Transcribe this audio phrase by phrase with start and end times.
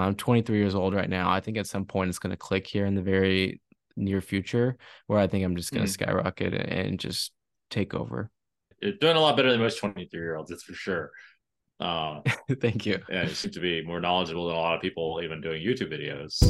[0.00, 1.30] I'm 23 years old right now.
[1.30, 3.60] I think at some point it's going to click here in the very
[3.96, 4.76] near future
[5.06, 5.94] where I think I'm just going to mm.
[5.94, 7.32] skyrocket and just
[7.70, 8.30] take over.
[8.80, 11.10] You're doing a lot better than most 23 year olds, that's for sure.
[11.80, 12.20] Uh,
[12.60, 12.98] Thank you.
[13.08, 15.92] Yeah, you seem to be more knowledgeable than a lot of people even doing YouTube
[15.92, 16.42] videos.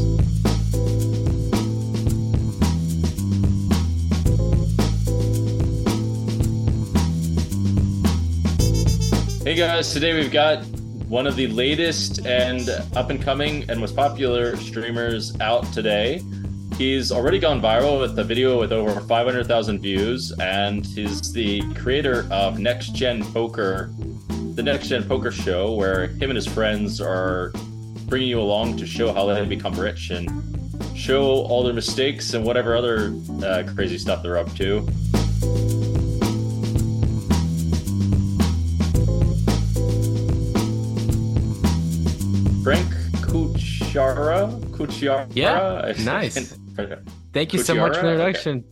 [9.45, 10.65] Hey guys, today we've got
[11.09, 16.21] one of the latest and up and coming and most popular streamers out today.
[16.77, 22.27] He's already gone viral with a video with over 500,000 views, and he's the creator
[22.31, 23.93] of Next Gen Poker,
[24.55, 27.53] the Next Gen Poker Show, where him and his friends are
[28.09, 30.29] bringing you along to show how they become rich and
[30.97, 34.87] show all their mistakes and whatever other uh, crazy stuff they're up to.
[43.97, 44.61] Kuchara.
[44.73, 45.27] Kuchara.
[45.35, 46.35] Yeah, nice.
[47.33, 47.65] Thank you Kuchara?
[47.65, 48.59] so much for the introduction.
[48.59, 48.67] Okay.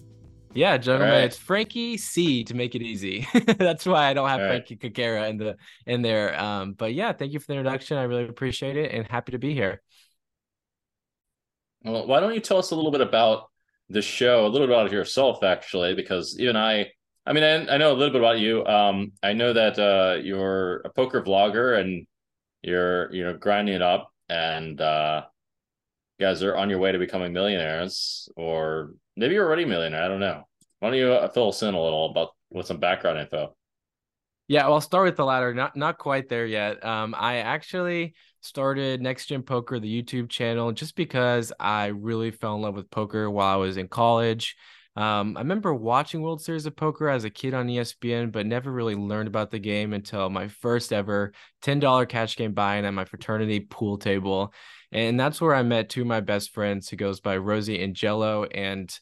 [0.53, 1.25] Yeah, Jungleman, right.
[1.25, 3.27] it's Frankie C to make it easy.
[3.59, 5.31] That's why I don't have All Frankie right.
[5.31, 6.39] In the in there.
[6.39, 7.97] Um, but yeah, thank you for the introduction.
[7.97, 9.83] I really appreciate it and happy to be here.
[11.83, 13.51] Well, why don't you tell us a little bit about
[13.89, 16.91] the show, a little bit about yourself, actually, because even I,
[17.27, 18.65] I mean, I, I know a little bit about you.
[18.65, 22.07] Um, I know that uh, you're a poker vlogger and
[22.63, 25.23] you're you know grinding it up and uh
[26.21, 30.09] guys are on your way to becoming millionaires or maybe you're already a millionaire i
[30.09, 30.47] don't know.
[30.81, 33.57] Why don't you uh, fill us in a little about with some background info?
[34.49, 36.85] Yeah well i'll start with the latter not not quite there yet.
[36.85, 42.55] Um i actually started next gen poker the youtube channel just because i really fell
[42.55, 44.55] in love with poker while i was in college
[44.97, 48.71] um, I remember watching World Series of Poker as a kid on ESPN, but never
[48.71, 53.05] really learned about the game until my first ever $10 cash game buy-in at my
[53.05, 54.55] fraternity pool table.
[54.93, 57.97] And that's where I met two of my best friends who goes by Rosey and
[57.97, 58.45] Jello.
[58.45, 58.97] And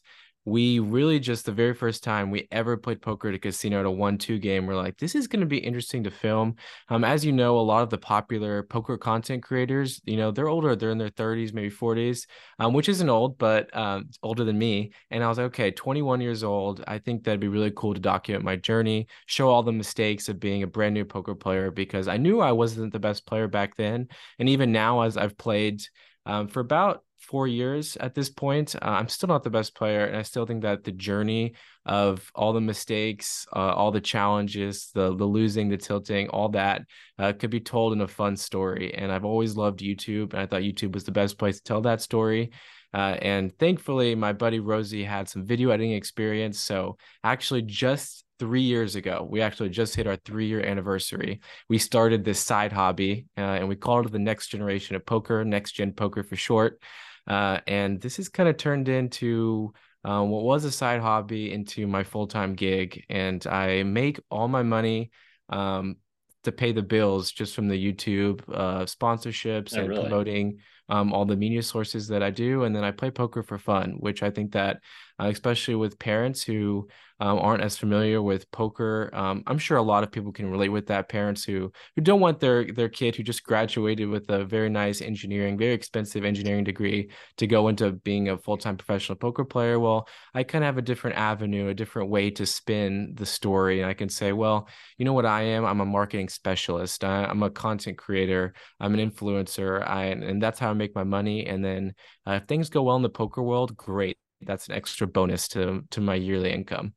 [0.45, 3.85] we really just the very first time we ever played poker at a casino at
[3.85, 6.55] a one-two game, we're like, this is going to be interesting to film.
[6.89, 10.49] Um, as you know, a lot of the popular poker content creators, you know, they're
[10.49, 12.25] older, they're in their 30s, maybe 40s,
[12.59, 14.91] um, which isn't old, but um, older than me.
[15.11, 16.83] And I was like, okay, 21 years old.
[16.87, 20.39] I think that'd be really cool to document my journey, show all the mistakes of
[20.39, 23.77] being a brand new poker player because I knew I wasn't the best player back
[23.77, 24.09] then,
[24.39, 25.83] and even now as I've played.
[26.25, 28.75] Um, for about four years at this point.
[28.75, 31.53] Uh, I'm still not the best player, and I still think that the journey
[31.85, 36.83] of all the mistakes, uh, all the challenges, the the losing, the tilting, all that
[37.17, 38.93] uh, could be told in a fun story.
[38.93, 41.81] And I've always loved YouTube, and I thought YouTube was the best place to tell
[41.81, 42.51] that story.
[42.93, 46.59] Uh, and thankfully, my buddy Rosey had some video editing experience.
[46.59, 51.39] So actually, just three years ago, we actually just hit our three year anniversary.
[51.69, 55.43] We started this side hobby, uh, and we called it the next generation of poker,
[55.43, 56.81] next gen poker for short.
[57.27, 59.73] Uh, and this has kind of turned into
[60.05, 63.05] uh, what was a side hobby into my full time gig.
[63.09, 65.11] And I make all my money
[65.49, 65.97] um,
[66.43, 70.01] to pay the bills just from the YouTube uh, sponsorships oh, and really?
[70.01, 72.63] promoting um, all the media sources that I do.
[72.63, 74.81] And then I play poker for fun, which I think that,
[75.23, 76.87] uh, especially with parents who
[77.19, 79.09] um, aren't as familiar with poker.
[79.13, 81.07] Um, I'm sure a lot of people can relate with that.
[81.07, 85.01] Parents who who don't want their their kid who just graduated with a very nice
[85.01, 89.79] engineering, very expensive engineering degree to go into being a full time professional poker player.
[89.79, 93.79] Well, I kind of have a different avenue, a different way to spin the story,
[93.81, 94.67] and I can say, well,
[94.97, 95.65] you know what I am?
[95.65, 97.03] I'm a marketing specialist.
[97.05, 98.53] I, am a content creator.
[98.81, 99.87] I'm an influencer.
[99.87, 101.45] I and that's how I make my money.
[101.45, 101.93] And then
[102.27, 104.17] uh, if things go well in the poker world, great.
[104.45, 106.93] That's an extra bonus to to my yearly income.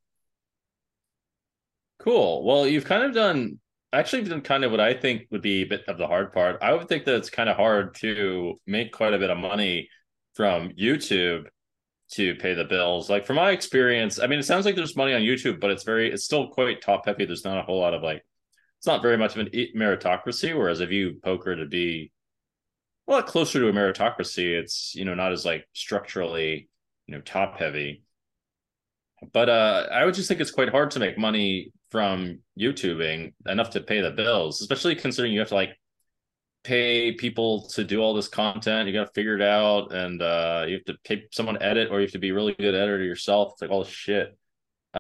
[1.99, 2.45] Cool.
[2.45, 3.59] Well, you've kind of done
[3.93, 6.59] actually done kind of what I think would be a bit of the hard part.
[6.63, 9.89] I would think that it's kind of hard to make quite a bit of money
[10.35, 11.47] from YouTube
[12.13, 13.09] to pay the bills.
[13.11, 15.83] Like from my experience, I mean, it sounds like there's money on YouTube, but it's
[15.83, 17.25] very, it's still quite top heavy.
[17.25, 18.25] There's not a whole lot of like,
[18.79, 20.57] it's not very much of an meritocracy.
[20.57, 22.13] Whereas if you poker to be
[23.09, 26.69] a lot closer to a meritocracy, it's you know not as like structurally
[27.07, 28.03] you know top heavy.
[29.33, 33.71] But uh, I would just think it's quite hard to make money from YouTubing enough
[33.71, 35.71] to pay the bills, especially considering you have to like
[36.65, 38.89] pay people to do all this content.
[38.89, 41.91] You got to figure it out, and uh, you have to pay someone to edit,
[41.91, 43.53] or you have to be really good editor yourself.
[43.53, 44.37] It's like all this shit.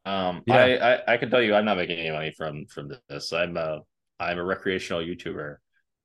[0.05, 0.57] Um, yeah.
[0.57, 3.33] I, I I can tell you, I'm not making any money from from this.
[3.33, 3.81] I'm a
[4.19, 5.57] I'm a recreational YouTuber.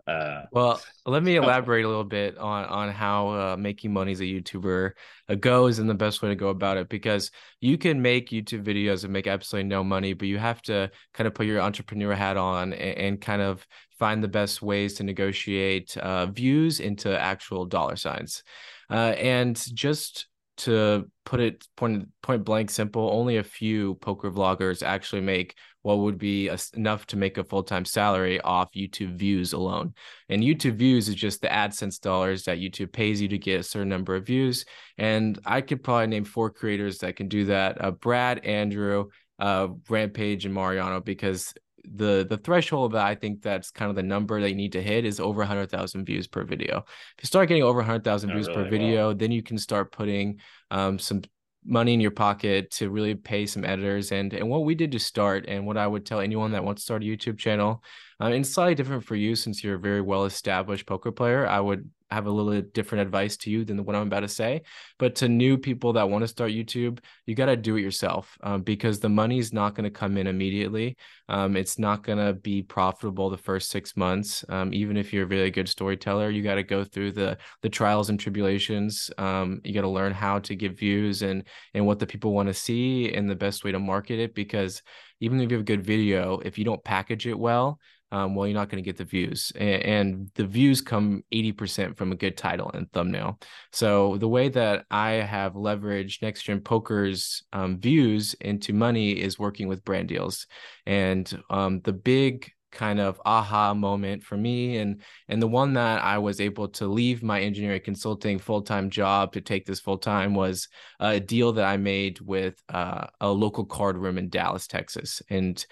[0.08, 4.20] Uh, well, let me elaborate a little bit on on how uh, making money as
[4.20, 4.92] a YouTuber
[5.30, 6.90] uh, goes and the best way to go about it.
[6.90, 10.92] Because you can make YouTube videos and make absolutely no money, but you have to
[11.14, 13.66] kind of put your entrepreneur hat on and, and kind of
[14.00, 18.44] find the best ways to negotiate uh, views into actual dollar signs.
[18.90, 20.28] Uh, and just
[20.58, 26.00] to put it point point blank simple, only a few poker vloggers actually make what
[26.00, 29.94] would be a, enough to make a full time salary off YouTube views alone.
[30.30, 33.64] And YouTube views is just the AdSense dollars that YouTube pays you to get a
[33.64, 34.66] certain number of views.
[34.98, 39.08] And I could probably name four creators that can do that: uh, Brad, Andrew,
[39.40, 41.54] uh, Rampage, and Mariano, because
[41.84, 44.82] the the threshold that I think that's kind of the number that you need to
[44.82, 46.80] hit is over 100,000 views per video.
[47.18, 49.14] If you start getting over 100,000 views really, per video, wow.
[49.14, 50.40] then you can start putting
[50.70, 51.22] um, some
[51.66, 55.00] money in your pocket to really pay some editors and and what we did to
[55.00, 57.84] start and what I would tell anyone that wants to start a YouTube channel
[58.20, 61.60] um, and slightly different for you since you're a very well established poker player I
[61.60, 64.62] would have a little different advice to you than what I'm about to say.
[65.00, 68.38] But to new people that want to start YouTube, you got to do it yourself
[68.44, 70.98] um, because the money's not going to come in immediately.
[71.30, 74.44] Um, it's not going to be profitable the first six months.
[74.50, 77.70] Um, even if you're a really good storyteller, you got to go through the the
[77.70, 79.10] trials and tribulations.
[79.18, 82.48] Um, you got to learn how to get views and and what the people want
[82.48, 84.36] to see and the best way to market it.
[84.36, 84.82] Because
[85.22, 87.80] even if you have a good video, if you don't package it well,
[88.12, 89.52] um, well, you're not going to get the views.
[89.56, 93.40] And, and, the views come 80% from a good title and thumbnail.
[93.72, 99.40] So the way that I have leveraged Next Gen Poker's um, views into money is
[99.40, 100.48] working with brand deals.
[100.86, 106.02] And um, the big kind of aha moment for me and and the one that
[106.02, 110.70] I was able to leave my engineering consulting full-time job to take this full-time was
[111.00, 115.22] a deal that I made with uh, a local card room in Dallas, Texas.
[115.30, 115.64] And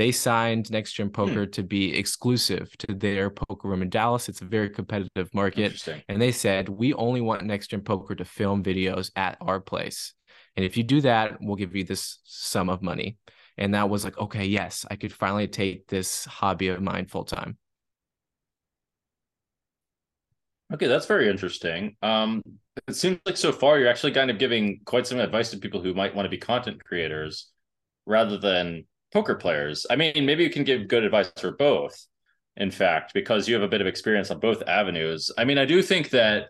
[0.00, 1.12] they signed Next Gen hmm.
[1.12, 1.50] Poker hmm.
[1.50, 4.30] to be exclusive to their poker room in Dallas.
[4.30, 5.86] It's a very competitive market.
[6.08, 10.14] And they said, we only want Next Gen Poker to film videos at our place.
[10.56, 13.18] And if you do that, we'll give you this sum of money.
[13.58, 17.24] And that was like, okay, yes, I could finally take this hobby of mine full
[17.24, 17.58] time.
[20.72, 21.96] Okay, that's very interesting.
[22.00, 22.40] Um,
[22.88, 25.82] it seems like so far you're actually kind of giving quite some advice to people
[25.82, 27.50] who might want to be content creators
[28.06, 29.86] rather than poker players.
[29.90, 32.06] I mean, maybe you can give good advice for both,
[32.56, 35.30] in fact, because you have a bit of experience on both avenues.
[35.36, 36.48] I mean, I do think that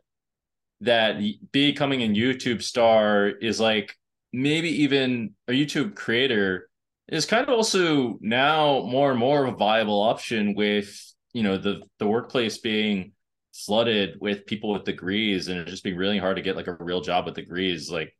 [0.82, 1.20] that
[1.52, 3.94] becoming a YouTube star is like
[4.32, 6.68] maybe even a YouTube creator
[7.08, 11.58] is kind of also now more and more of a viable option with you know
[11.58, 13.12] the the workplace being
[13.52, 16.76] flooded with people with degrees and it just being really hard to get like a
[16.80, 18.14] real job with degrees like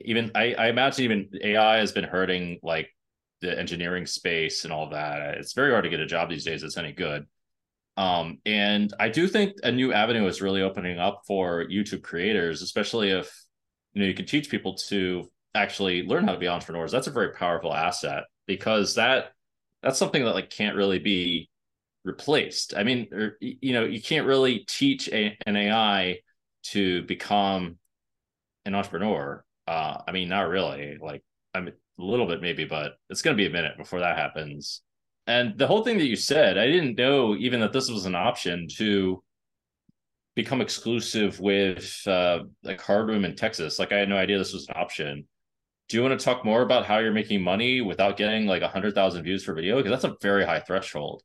[0.00, 2.90] even I, I imagine even AI has been hurting like
[3.40, 5.36] the engineering space and all that.
[5.38, 7.26] It's very hard to get a job these days that's any good.
[7.96, 12.62] Um, and I do think a new avenue is really opening up for YouTube creators,
[12.62, 13.30] especially if
[13.92, 16.92] you know you can teach people to actually learn how to be entrepreneurs.
[16.92, 19.32] That's a very powerful asset because that
[19.82, 21.50] that's something that like can't really be
[22.04, 22.74] replaced.
[22.76, 26.18] I mean, or, you know, you can't really teach a, an AI
[26.64, 27.78] to become
[28.64, 29.44] an entrepreneur.
[29.66, 30.98] Uh, I mean, not really.
[31.00, 31.22] Like,
[31.54, 34.16] I mean, a little bit maybe, but it's going to be a minute before that
[34.16, 34.82] happens.
[35.26, 38.14] And the whole thing that you said, I didn't know even that this was an
[38.14, 39.22] option to
[40.34, 43.78] become exclusive with uh, like Card Room in Texas.
[43.78, 45.26] Like I had no idea this was an option.
[45.88, 48.68] Do you want to talk more about how you're making money without getting like a
[48.68, 49.76] hundred thousand views for video?
[49.76, 51.22] Because that's a very high threshold.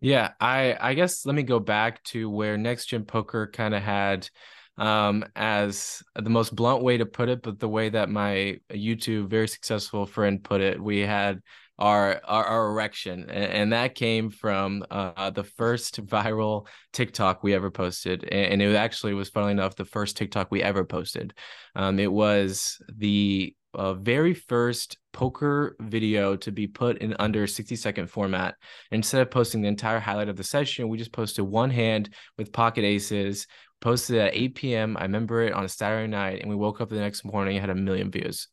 [0.00, 3.82] Yeah, I I guess let me go back to where Next Gen Poker kind of
[3.82, 4.28] had
[4.76, 9.28] um, as the most blunt way to put it, but the way that my YouTube
[9.28, 11.40] very successful friend put it, we had
[11.78, 17.52] our our, our erection, and, and, that came from uh, the first viral TikTok we
[17.52, 21.34] ever posted, and, and, it actually was funnily enough the first TikTok we ever posted.
[21.74, 27.74] Um, it was the uh, very first poker video to be put in under 60
[27.76, 28.54] second format.
[28.90, 32.52] Instead of posting the entire highlight of the session, we just posted one hand with
[32.52, 33.46] pocket aces
[33.84, 34.96] posted at 8 p.m.
[34.96, 37.60] I remember it on a Saturday night, and we woke up the next morning and
[37.60, 38.48] had a million views.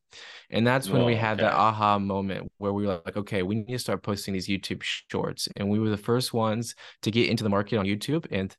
[0.50, 1.44] And that's when oh, we had okay.
[1.44, 4.84] that aha moment where we were like, okay, we need to start posting these YouTube
[4.84, 5.48] shorts.
[5.56, 8.28] And we were the first ones to get into the market on YouTube.
[8.30, 8.54] And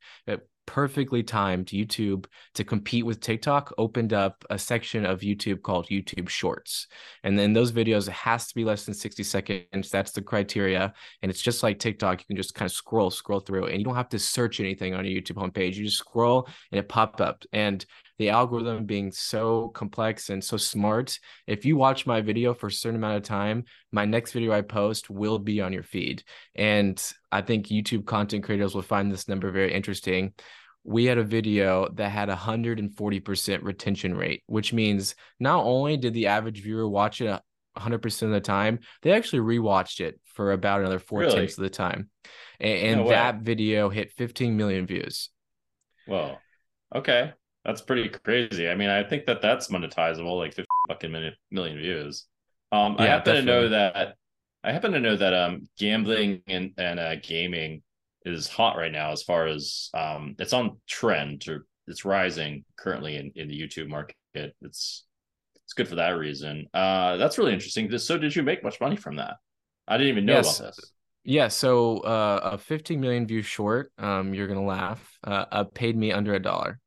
[0.66, 6.28] perfectly timed YouTube to compete with TikTok opened up a section of YouTube called YouTube
[6.28, 6.86] Shorts.
[7.24, 9.90] And then those videos it has to be less than 60 seconds.
[9.90, 10.92] That's the criteria.
[11.22, 12.20] And it's just like TikTok.
[12.20, 14.94] You can just kind of scroll, scroll through, and you don't have to search anything
[14.94, 15.74] on a YouTube homepage.
[15.74, 17.44] You just scroll and it popped up.
[17.52, 17.84] And
[18.18, 21.18] the algorithm being so complex and so smart.
[21.46, 24.62] If you watch my video for a certain amount of time, my next video I
[24.62, 26.22] post will be on your feed.
[26.54, 30.34] And I think YouTube content creators will find this number very interesting.
[30.84, 36.12] We had a video that had a 140% retention rate, which means not only did
[36.12, 37.40] the average viewer watch it
[37.78, 41.34] 100% of the time, they actually rewatched it for about another four really?
[41.34, 42.10] tenths of the time.
[42.60, 45.30] And, and no that video hit 15 million views.
[46.06, 46.38] Whoa.
[46.94, 47.32] Okay.
[47.64, 48.68] That's pretty crazy.
[48.68, 52.26] I mean, I think that that's monetizable, like 50 fucking million, million views.
[52.72, 53.40] Um, yeah, I happen definitely.
[53.40, 54.16] to know that
[54.64, 57.82] I happen to know that um gambling and and uh, gaming
[58.24, 63.16] is hot right now as far as um it's on trend or it's rising currently
[63.16, 64.16] in, in the YouTube market.
[64.62, 65.04] It's
[65.64, 66.66] it's good for that reason.
[66.72, 67.96] Uh that's really interesting.
[67.98, 69.34] So did you make much money from that?
[69.88, 70.60] I didn't even know yes.
[70.60, 70.92] about this.
[71.24, 75.96] Yeah, so uh, a 15 million view short, um, you're gonna laugh, uh, uh paid
[75.96, 76.80] me under a dollar,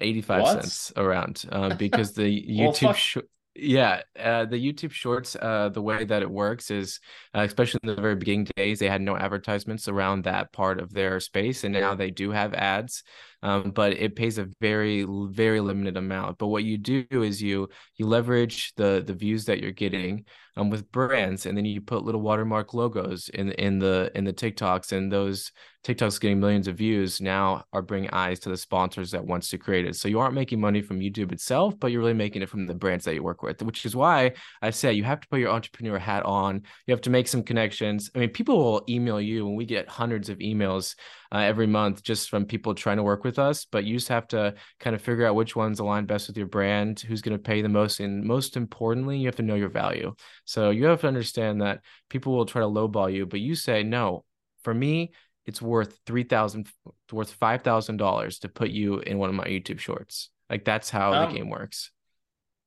[0.00, 0.52] 85 what?
[0.52, 3.24] cents around, uh, because the YouTube well,
[3.58, 7.00] yeah, uh, the YouTube Shorts, uh, the way that it works is,
[7.34, 10.92] uh, especially in the very beginning days, they had no advertisements around that part of
[10.92, 13.02] their space, and now they do have ads,
[13.42, 16.38] um, but it pays a very, very limited amount.
[16.38, 20.24] But what you do is you you leverage the the views that you're getting
[20.56, 24.32] um, with brands, and then you put little watermark logos in in the in the
[24.32, 25.52] TikToks, and those
[25.86, 29.58] TikToks getting millions of views now are bringing eyes to the sponsors that wants to
[29.58, 29.94] create it.
[29.94, 32.74] So you aren't making money from YouTube itself, but you're really making it from the
[32.74, 35.50] brands that you work with, which is why I say you have to put your
[35.50, 36.62] entrepreneur hat on.
[36.86, 38.10] You have to make some connections.
[38.14, 40.96] I mean, people will email you, and we get hundreds of emails
[41.32, 43.66] uh, every month just from people trying to work with us.
[43.70, 46.46] But you just have to kind of figure out which ones align best with your
[46.46, 49.68] brand, who's going to pay the most, and most importantly, you have to know your
[49.68, 50.14] value.
[50.44, 53.82] So you have to understand that people will try to lowball you, but you say
[53.82, 54.24] no.
[54.62, 55.12] For me,
[55.44, 56.68] it's worth three thousand,
[57.12, 60.30] worth five thousand dollars to put you in one of my YouTube shorts.
[60.50, 61.90] Like that's how um, the game works.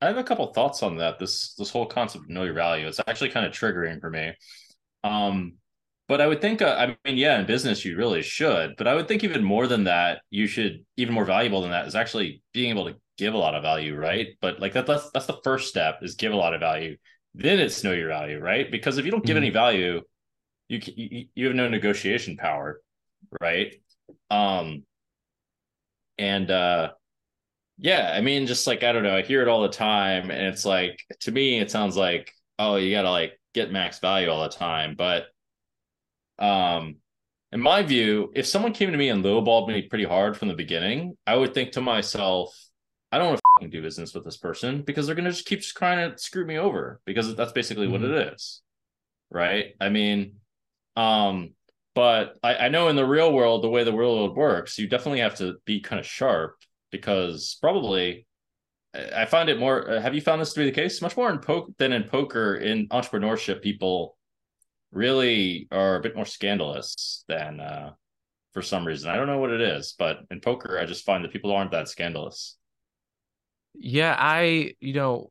[0.00, 1.18] I have a couple thoughts on that.
[1.18, 2.86] This this whole concept of know your value.
[2.86, 4.32] It's actually kind of triggering for me.
[5.04, 5.54] Um,
[6.10, 8.96] but I would think, uh, I mean, yeah, in business you really should, but I
[8.96, 12.42] would think even more than that, you should even more valuable than that is actually
[12.52, 14.26] being able to give a lot of value, right?
[14.40, 16.96] But like that, that's that's the first step is give a lot of value.
[17.36, 18.68] Then it's know your value, right?
[18.68, 19.44] Because if you don't give mm-hmm.
[19.44, 20.00] any value,
[20.68, 22.80] you, you you have no negotiation power,
[23.40, 23.72] right?
[24.30, 24.82] Um,
[26.18, 26.90] and uh,
[27.78, 30.42] yeah, I mean, just like I don't know, I hear it all the time, and
[30.42, 34.28] it's like to me, it sounds like oh, you got to like get max value
[34.28, 35.26] all the time, but
[36.40, 36.96] um,
[37.52, 40.54] in my view, if someone came to me and lowballed me pretty hard from the
[40.54, 42.56] beginning, I would think to myself,
[43.12, 45.62] I don't want to do business with this person because they're going to just keep
[45.62, 48.04] trying to screw me over because that's basically mm-hmm.
[48.04, 48.62] what it is.
[49.30, 49.74] Right.
[49.80, 50.36] I mean,
[50.96, 51.54] um,
[51.94, 54.88] but I, I know in the real world, the way the real world works, you
[54.88, 56.56] definitely have to be kind of sharp
[56.90, 58.26] because probably
[58.94, 60.00] I find it more.
[60.00, 61.02] Have you found this to be the case?
[61.02, 63.62] Much more in poker than in poker in entrepreneurship.
[63.62, 64.16] People
[64.92, 67.92] really are a bit more scandalous than uh,
[68.52, 69.10] for some reason.
[69.10, 71.70] I don't know what it is, but in poker, I just find that people aren't
[71.72, 72.56] that scandalous.
[73.74, 75.30] Yeah, I, you know,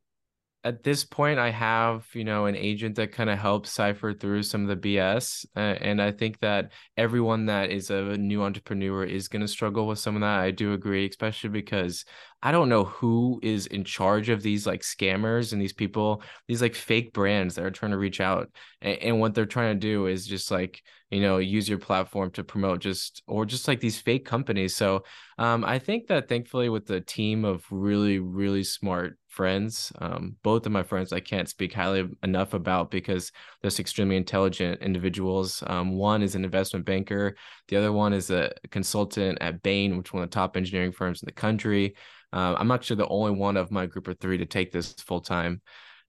[0.64, 4.44] at this point i have you know an agent that kind of helps cipher through
[4.44, 9.04] some of the bs uh, and i think that everyone that is a new entrepreneur
[9.04, 12.04] is going to struggle with some of that i do agree especially because
[12.44, 16.62] i don't know who is in charge of these like scammers and these people these
[16.62, 18.50] like fake brands that are trying to reach out
[18.82, 22.30] and, and what they're trying to do is just like you know use your platform
[22.32, 25.04] to promote just or just like these fake companies so
[25.38, 29.94] um, i think that thankfully with the team of really really smart friends.
[30.00, 33.32] Um, both of my friends I can't speak highly enough about because
[33.62, 35.64] they're extremely intelligent individuals.
[35.66, 37.38] Um, one is an investment banker,
[37.70, 41.24] the other one is a consultant at Bain, which one of the top engineering firms
[41.24, 41.96] in the country.
[42.34, 45.22] Uh, I'm actually the only one of my group of three to take this full
[45.22, 45.62] time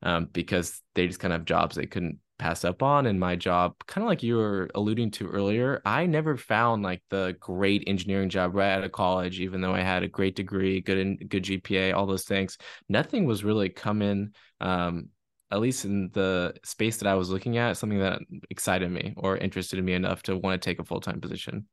[0.03, 3.37] um, because they just kind of have jobs they couldn't pass up on in my
[3.37, 7.85] job kind of like you were alluding to earlier i never found like the great
[7.87, 11.17] engineering job right out of college even though i had a great degree good in,
[11.29, 12.57] good gpa all those things.
[12.89, 15.11] Nothing was really coming um,
[15.51, 19.37] at least in the space that i was looking at something that excited me or
[19.37, 21.67] interested me enough to want to take a full-time position.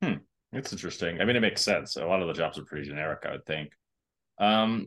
[0.00, 0.14] Hmm.
[0.52, 1.20] It's interesting.
[1.20, 1.96] I mean it makes sense.
[1.96, 3.72] A lot of the jobs are pretty generic i would think.
[4.38, 4.86] Um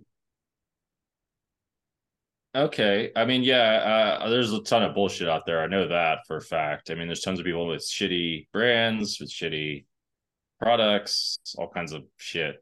[2.58, 3.12] Okay.
[3.16, 5.62] I mean, yeah, uh, there's a ton of bullshit out there.
[5.62, 6.90] I know that for a fact.
[6.90, 9.86] I mean, there's tons of people with shitty brands, with shitty
[10.60, 12.56] products, all kinds of shit.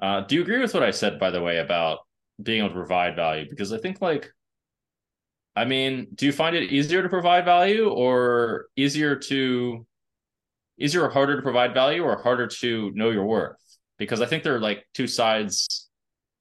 [0.00, 2.00] Uh, do you agree with what I said, by the way, about
[2.42, 3.46] being able to provide value?
[3.48, 4.28] Because I think, like,
[5.54, 9.86] I mean, do you find it easier to provide value or easier to,
[10.78, 13.56] easier or harder to provide value or harder to know your worth?
[13.98, 15.87] Because I think they're like two sides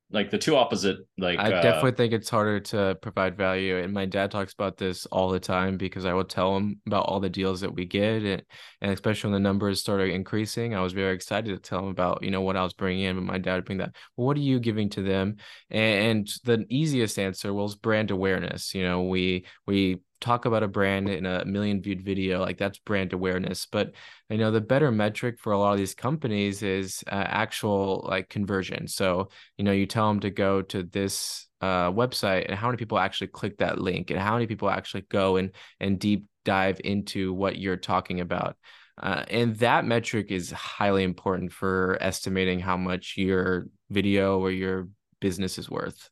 [0.09, 3.77] like the two opposite like I uh, definitely think it's harder to provide value.
[3.77, 7.07] And my dad talks about this all the time because I will tell him about
[7.07, 8.23] all the deals that we get.
[8.23, 8.43] And,
[8.79, 12.23] and especially when the numbers started increasing, I was very excited to tell him about,
[12.23, 13.15] you know, what I was bringing in.
[13.17, 15.37] But my dad would bring that, well, what are you giving to them?
[15.69, 18.73] And, and the easiest answer was brand awareness.
[18.73, 22.79] You know, we, we talk about a brand in a million viewed video like that's
[22.79, 23.67] brand awareness.
[23.71, 23.93] But
[24.29, 28.29] you know the better metric for a lot of these companies is uh, actual like
[28.29, 28.87] conversion.
[28.87, 32.77] So you know you tell them to go to this uh, website and how many
[32.77, 36.79] people actually click that link and how many people actually go and and deep dive
[36.83, 38.57] into what you're talking about.
[39.01, 44.87] Uh, and that metric is highly important for estimating how much your video or your
[45.19, 46.09] business is worth.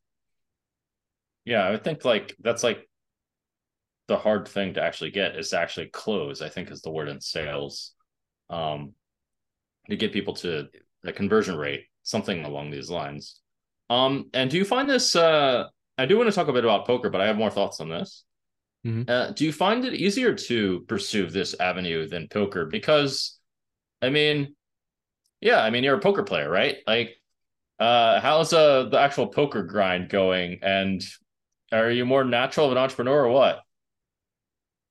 [1.45, 2.87] Yeah i think like that's like
[4.07, 7.09] the hard thing to actually get is to actually close i think is the word
[7.09, 7.93] in sales.
[8.49, 8.93] Um
[9.89, 10.67] to get people to
[11.03, 13.39] a conversion rate something along these lines.
[13.89, 15.65] Um and do you find this uh
[15.97, 17.89] i do want to talk a bit about poker but i have more thoughts on
[17.89, 18.23] this.
[18.85, 19.09] Mm-hmm.
[19.09, 22.65] uh, do you find it easier to pursue this avenue than poker?
[22.65, 23.39] Because
[24.01, 24.55] i mean
[25.41, 26.77] yeah i mean you're a poker player right?
[26.85, 27.15] Like
[27.79, 30.59] uh how's uh the actual poker grind going?
[30.61, 31.03] And
[31.71, 33.64] are you more natural of an entrepreneur or what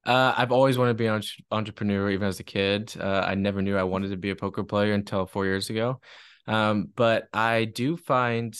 [0.06, 2.94] uh, I've always wanted to be an entrepreneur, even as a kid.
[2.98, 6.00] Uh, I never knew I wanted to be a poker player until four years ago.
[6.46, 8.54] Um, but I do find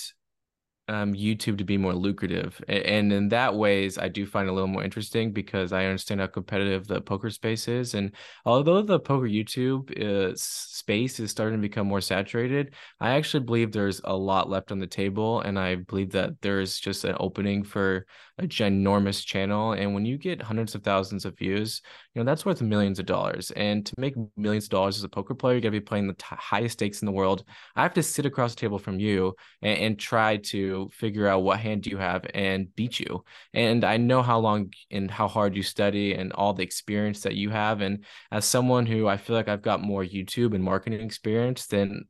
[0.88, 2.60] um, YouTube to be more lucrative.
[2.68, 6.26] And in that ways, I do find a little more interesting because I understand how
[6.26, 7.94] competitive the poker space is.
[7.94, 8.12] And
[8.44, 13.72] although the poker YouTube uh, space is starting to become more saturated, I actually believe
[13.72, 15.40] there's a lot left on the table.
[15.40, 18.06] And I believe that there's just an opening for
[18.38, 19.72] a ginormous channel.
[19.72, 21.80] And when you get hundreds of thousands of views,
[22.14, 23.50] you know, that's worth millions of dollars.
[23.52, 26.06] And to make millions of dollars as a poker player, you got to be playing
[26.06, 27.42] the t- highest stakes in the world.
[27.75, 31.42] I have to sit across the table from you and, and try to figure out
[31.42, 33.25] what hand you have and beat you.
[33.52, 37.35] And I know how long and how hard you study and all the experience that
[37.35, 37.80] you have.
[37.80, 42.04] And as someone who I feel like I've got more YouTube and marketing experience than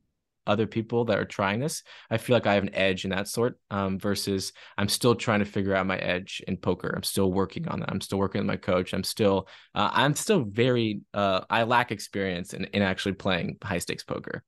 [0.47, 3.27] other people that are trying this, I feel like I have an edge in that
[3.27, 3.59] sort.
[3.71, 6.93] Um, versus I'm still trying to figure out my edge in poker.
[6.95, 7.91] I'm still working on that.
[7.91, 8.93] I'm still working with my coach.
[8.93, 13.79] I'm still, uh, I'm still very, uh, I lack experience in, in actually playing high
[13.79, 14.43] stakes poker.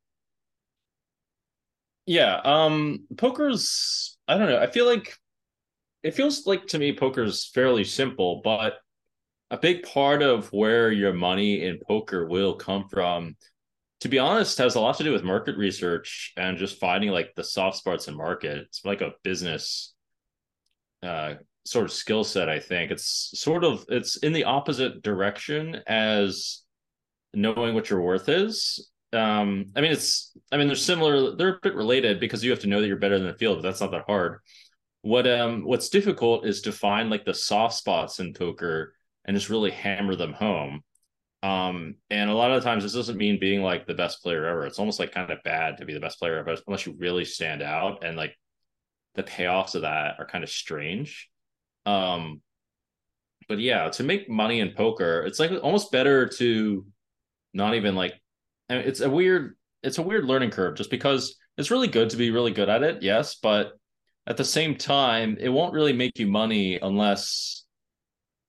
[2.06, 4.18] Yeah, um, poker's.
[4.29, 4.60] I don't know.
[4.60, 5.18] I feel like
[6.03, 8.75] it feels like to me poker's fairly simple, but
[9.51, 13.36] a big part of where your money in poker will come from
[14.01, 17.33] to be honest, has a lot to do with market research and just finding like
[17.36, 18.60] the soft spots in market.
[18.60, 19.94] It's like a business
[21.01, 22.50] uh, sort of skill set.
[22.50, 26.62] I think it's sort of it's in the opposite direction as
[27.33, 28.90] knowing what your worth is.
[29.14, 31.36] Um, I mean, it's I mean they're similar.
[31.36, 33.57] They're a bit related because you have to know that you're better than the field,
[33.57, 34.40] but that's not that hard.
[35.01, 38.94] What um what's difficult is to find like the soft spots in poker
[39.25, 40.83] and just really hammer them home
[41.44, 44.66] um, and a lot of times this doesn't mean being like the best player ever.
[44.66, 47.26] It's almost like kind of bad to be the best player ever unless you really
[47.26, 48.36] stand out and like
[49.16, 51.30] the payoffs of that are kind of strange.
[51.86, 52.42] Um,
[53.48, 56.86] but yeah, to make money in poker, it's like almost better to
[57.54, 58.14] not even like
[58.70, 62.10] I mean, it's a weird it's a weird learning curve just because it's really good
[62.10, 63.74] to be really good at it, yes, but
[64.26, 67.64] at the same time, it won't really make you money unless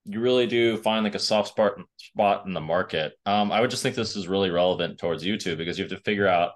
[0.05, 3.13] you really do find like a soft spot spot in the market.
[3.27, 6.05] Um, I would just think this is really relevant towards YouTube because you have to
[6.05, 6.53] figure out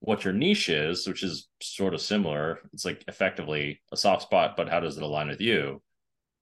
[0.00, 2.60] what your niche is, which is sort of similar.
[2.72, 5.82] It's like effectively a soft spot, but how does it align with you?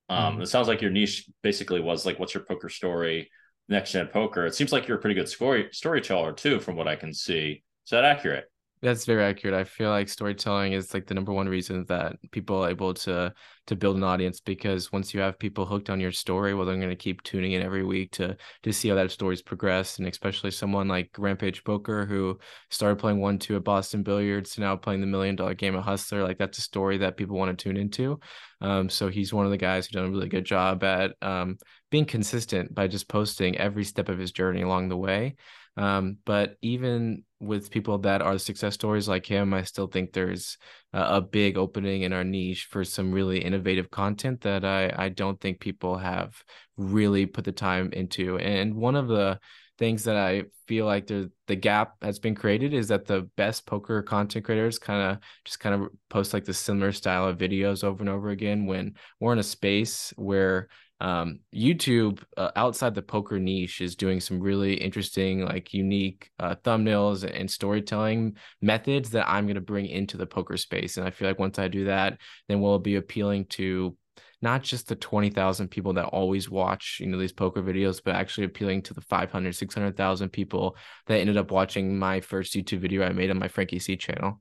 [0.09, 0.41] Um, mm.
[0.41, 3.31] It sounds like your niche basically was like, what's your poker story,
[3.69, 4.45] next gen poker?
[4.45, 7.63] It seems like you're a pretty good story storyteller too, from what I can see.
[7.85, 8.50] Is that accurate?
[8.81, 9.53] That's very accurate.
[9.53, 13.31] I feel like storytelling is like the number one reason that people are able to
[13.67, 16.75] to build an audience because once you have people hooked on your story, well, they're
[16.77, 19.99] going to keep tuning in every week to to see how that story's progressed.
[19.99, 22.39] And especially someone like Rampage Poker who
[22.71, 25.83] started playing one two at Boston Billiards to now playing the million dollar game of
[25.83, 28.19] Hustler, like that's a story that people want to tune into.
[28.61, 31.57] Um, so he's one of the guys who done a really good job at um,
[31.91, 35.35] being consistent by just posting every step of his journey along the way.
[35.77, 40.57] Um, but even with people that are success stories like him, I still think there's
[40.93, 45.39] a, big opening in our niche for some really innovative content that I, I don't
[45.39, 46.43] think people have
[46.77, 48.37] really put the time into.
[48.37, 49.39] And one of the
[49.77, 53.65] things that I feel like the the gap has been created is that the best
[53.65, 57.83] poker content creators kind of just kind of post like the similar style of videos
[57.83, 60.67] over and over again when we're in a space where
[61.01, 66.55] um, YouTube uh, outside the poker niche is doing some really interesting, like unique uh,
[66.63, 70.97] thumbnails and storytelling methods that I'm going to bring into the poker space.
[70.97, 73.97] And I feel like once I do that, then we'll be appealing to
[74.43, 78.45] not just the 20,000 people that always watch, you know, these poker videos, but actually
[78.45, 83.11] appealing to the 500, 600,000 people that ended up watching my first YouTube video I
[83.11, 84.39] made on my Frankie C channel.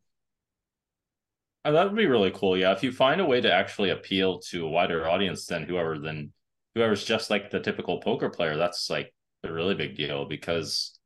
[1.65, 2.57] Oh, that would be really cool.
[2.57, 2.73] Yeah.
[2.73, 6.33] If you find a way to actually appeal to a wider audience than whoever than
[6.81, 9.13] whoever's just like the typical poker player, that's like
[9.45, 10.99] a really big deal because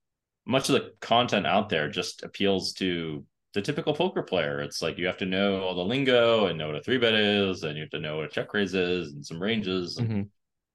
[0.47, 4.61] much of the content out there just appeals to the typical poker player.
[4.61, 7.15] It's like you have to know all the lingo and know what a three bet
[7.15, 10.09] is, and you have to know what a check raise is and some ranges and
[10.09, 10.23] mm-hmm.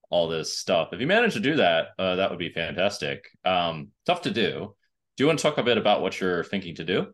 [0.09, 0.89] all this stuff.
[0.91, 3.23] If you manage to do that, uh, that would be fantastic.
[3.45, 4.75] Um, tough to do.
[5.15, 7.07] Do you want to talk a bit about what you're thinking to do?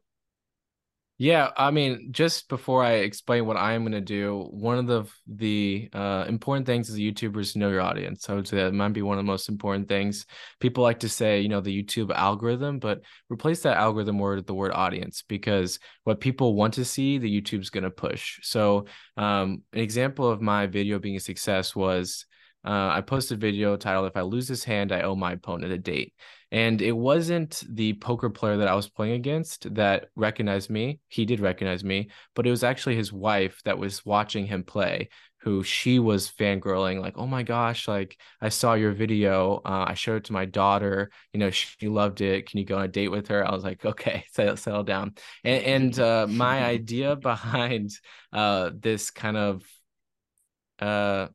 [1.18, 5.06] Yeah, I mean, just before I explain what I'm going to do, one of the
[5.26, 8.30] the uh, important things as a YouTuber is to know your audience.
[8.30, 10.26] I would say that might be one of the most important things.
[10.60, 13.00] People like to say, you know, the YouTube algorithm, but
[13.30, 17.42] replace that algorithm word with the word audience because what people want to see, the
[17.42, 18.40] YouTube's going to push.
[18.44, 22.26] So, um, an example of my video being a success was
[22.66, 25.72] uh, I posted a video titled "If I Lose This Hand, I Owe My Opponent
[25.72, 26.14] a Date."
[26.56, 31.02] And it wasn't the poker player that I was playing against that recognized me.
[31.10, 35.10] He did recognize me, but it was actually his wife that was watching him play,
[35.42, 39.58] who she was fangirling, like, oh my gosh, like I saw your video.
[39.66, 41.12] Uh, I showed it to my daughter.
[41.34, 42.50] You know, she loved it.
[42.50, 43.46] Can you go on a date with her?
[43.46, 45.16] I was like, okay, settle, settle down.
[45.44, 47.92] And, and uh, my idea behind
[48.32, 49.62] uh, this kind of
[50.80, 51.28] uh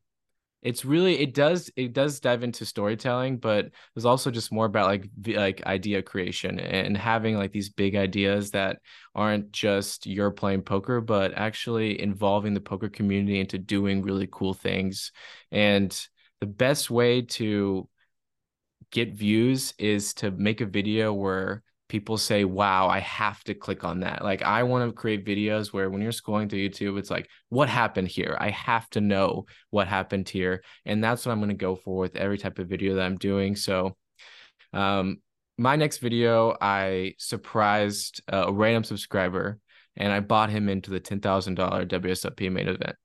[0.63, 4.87] it's really it does it does dive into storytelling but there's also just more about
[4.87, 8.79] like like idea creation and having like these big ideas that
[9.15, 14.55] aren't just you're playing poker but actually involving the poker community into doing really cool
[14.55, 15.13] things.
[15.51, 15.91] And
[16.41, 17.89] the best way to
[18.91, 23.85] get views is to make a video where people say, wow, I have to click
[23.85, 24.25] on that.
[24.25, 27.69] Like, I want to create videos where when you're scrolling through YouTube, it's like, what
[27.69, 28.37] happened here?
[28.41, 30.63] I have to know what happened here.
[30.87, 33.19] And that's what I'm going to go for with every type of video that I'm
[33.19, 33.57] doing.
[33.57, 33.97] So,
[34.73, 35.19] um,
[35.59, 39.59] my next video, I surprised a random subscriber
[39.97, 41.21] and I bought him into the $10,000
[41.59, 42.97] WSOP main event.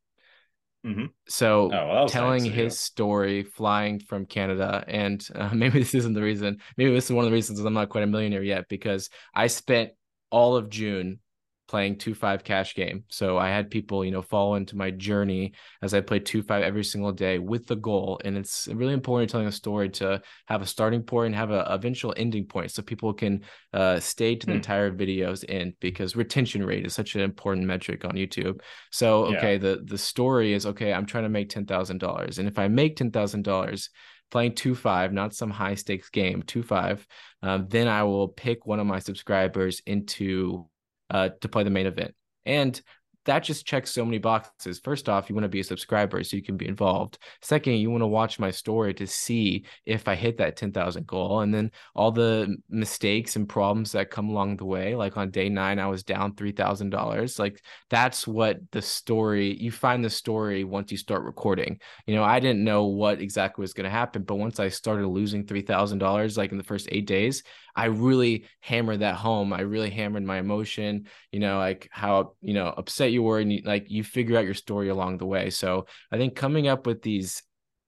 [0.85, 1.05] Mm-hmm.
[1.27, 6.13] So oh, well, telling nice his story, flying from Canada, and uh, maybe this isn't
[6.13, 6.59] the reason.
[6.77, 9.47] Maybe this is one of the reasons I'm not quite a millionaire yet because I
[9.47, 9.91] spent
[10.29, 11.19] all of June
[11.67, 13.03] playing 2-5 cash game.
[13.09, 16.83] So I had people, you know, fall into my journey as I played 2-5 every
[16.83, 18.19] single day with the goal.
[18.23, 21.65] And it's really important telling a story to have a starting point and have a
[21.69, 23.41] eventual ending point so people can
[23.73, 24.57] uh, stay to the hmm.
[24.57, 28.59] entire videos end because retention rate is such an important metric on YouTube.
[28.91, 29.59] So okay, yeah.
[29.59, 33.89] the the story is okay, I'm trying to make $10,000 and if I make $10,000
[34.31, 37.05] playing 2-5 not some high stakes game 2-5
[37.43, 40.67] um, then i will pick one of my subscribers into
[41.09, 42.13] uh, to play the main event.
[42.45, 42.79] And
[43.25, 44.79] that just checks so many boxes.
[44.79, 47.17] First off, you want to be a subscriber so you can be involved.
[47.41, 51.41] Second, you want to watch my story to see if I hit that 10,000 goal.
[51.41, 54.95] And then all the mistakes and problems that come along the way.
[54.95, 57.39] Like on day nine, I was down $3,000.
[57.39, 61.79] Like that's what the story, you find the story once you start recording.
[62.05, 65.07] You know, I didn't know what exactly was going to happen, but once I started
[65.07, 67.43] losing $3,000, like in the first eight days,
[67.75, 69.51] I really hammered that home.
[69.51, 73.51] I really hammered my emotion, you know, like how, you know, upset you were and
[73.51, 75.49] you, like you figure out your story along the way.
[75.49, 77.41] So I think coming up with these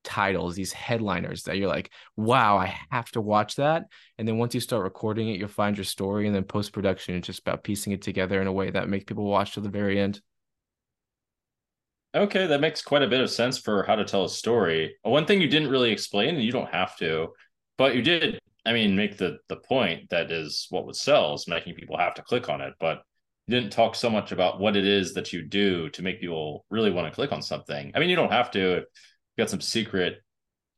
[0.03, 3.83] titles, these headliners that you're like, wow, I have to watch that.
[4.17, 6.25] And then once you start recording it, you'll find your story.
[6.25, 9.05] And then post production is just about piecing it together in a way that makes
[9.05, 10.21] people watch to the very end.
[12.15, 14.95] Okay, that makes quite a bit of sense for how to tell a story.
[15.03, 17.33] One thing you didn't really explain, and you don't have to,
[17.77, 21.47] but you did I mean, make the the point that is what would sell is
[21.47, 23.01] making people have to click on it, but
[23.47, 26.65] you didn't talk so much about what it is that you do to make people
[26.69, 27.91] really want to click on something.
[27.95, 28.83] I mean, you don't have to if
[29.35, 30.21] you got some secret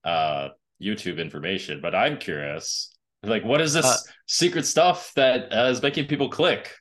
[0.03, 0.49] uh
[0.81, 2.95] YouTube information, but I'm curious.
[3.23, 6.73] Like, what is this uh, secret stuff that uh, is making people click?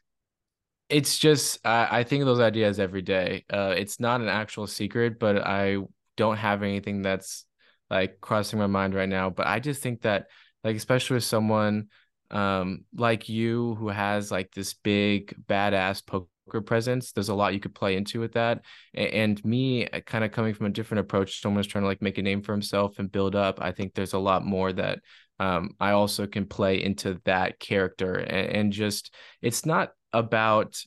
[0.88, 3.44] It's just I, I think of those ideas every day.
[3.50, 5.78] Uh, it's not an actual secret, but I
[6.16, 7.44] don't have anything that's
[7.90, 9.30] like crossing my mind right now.
[9.30, 10.26] But I just think that
[10.62, 11.88] like especially with someone
[12.30, 17.60] um like you who has like this big badass poker presence there's a lot you
[17.60, 18.60] could play into with that
[18.94, 22.18] and me uh, kind of coming from a different approach someone's trying to like make
[22.18, 24.98] a name for himself and build up i think there's a lot more that
[25.40, 30.82] um i also can play into that character and, and just it's not about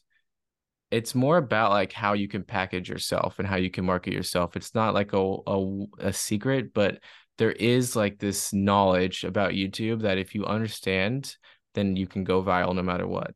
[0.91, 4.57] it's more about like how you can package yourself and how you can market yourself.
[4.57, 6.99] It's not like a, a, a secret, but
[7.41, 11.35] there is like this knowledge about YouTube that if you understand,
[11.73, 13.33] then you can go viral no matter what.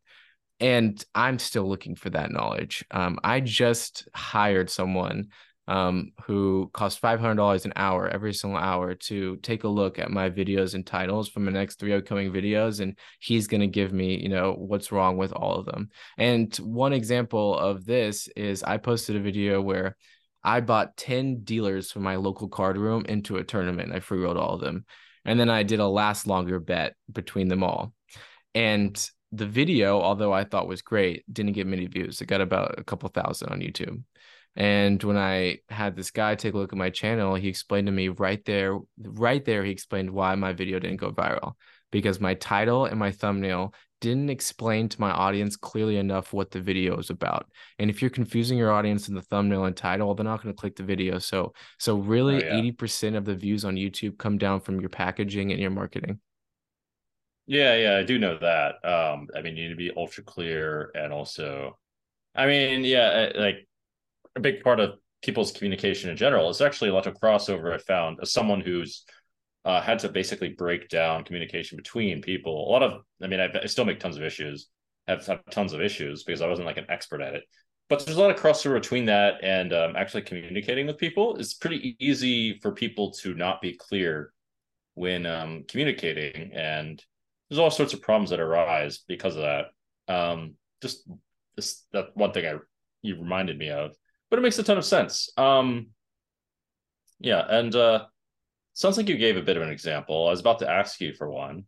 [0.59, 2.85] And I'm still looking for that knowledge.
[2.91, 5.29] Um, I just hired someone
[5.67, 10.29] um, who cost $500 an hour every single hour to take a look at my
[10.29, 12.81] videos and titles from the next three upcoming videos.
[12.81, 15.89] And he's going to give me, you know, what's wrong with all of them.
[16.19, 19.97] And one example of this is I posted a video where
[20.45, 23.91] I bought 10 dealers from my local card room into a tournament.
[23.91, 24.85] I free rolled all of them.
[25.25, 27.93] And then I did a last longer bet between them all.
[28.53, 28.95] And
[29.31, 32.21] the video, although I thought was great, didn't get many views.
[32.21, 34.03] It got about a couple thousand on YouTube.
[34.55, 37.91] And when I had this guy take a look at my channel, he explained to
[37.91, 41.53] me right there, right there, he explained why my video didn't go viral
[41.91, 46.61] because my title and my thumbnail didn't explain to my audience clearly enough what the
[46.61, 47.47] video is about.
[47.79, 50.59] And if you're confusing your audience in the thumbnail and title, they're not going to
[50.59, 51.19] click the video.
[51.19, 52.71] So, so really, oh, yeah.
[52.71, 56.19] 80% of the views on YouTube come down from your packaging and your marketing.
[57.47, 58.83] Yeah, yeah, I do know that.
[58.83, 61.77] Um, I mean, you need to be ultra clear and also,
[62.35, 63.67] I mean, yeah, like
[64.35, 67.73] a big part of people's communication in general is actually a lot of crossover.
[67.73, 69.05] I found as someone who's
[69.65, 72.69] uh, had to basically break down communication between people.
[72.69, 74.67] A lot of, I mean, I, I still make tons of issues,
[75.07, 77.43] have, have tons of issues because I wasn't like an expert at it.
[77.89, 81.35] But there's a lot of crossover between that and um, actually communicating with people.
[81.37, 84.31] It's pretty easy for people to not be clear
[84.95, 87.03] when um, communicating, and
[87.49, 89.65] there's all sorts of problems that arise because of that.
[90.07, 91.07] Um, just
[91.55, 92.55] this that one thing I
[93.03, 93.95] you reminded me of
[94.29, 95.31] but it makes a ton of sense.
[95.37, 95.87] Um,
[97.19, 98.05] yeah, and uh,
[98.75, 100.27] sounds like you gave a bit of an example.
[100.27, 101.65] I was about to ask you for one.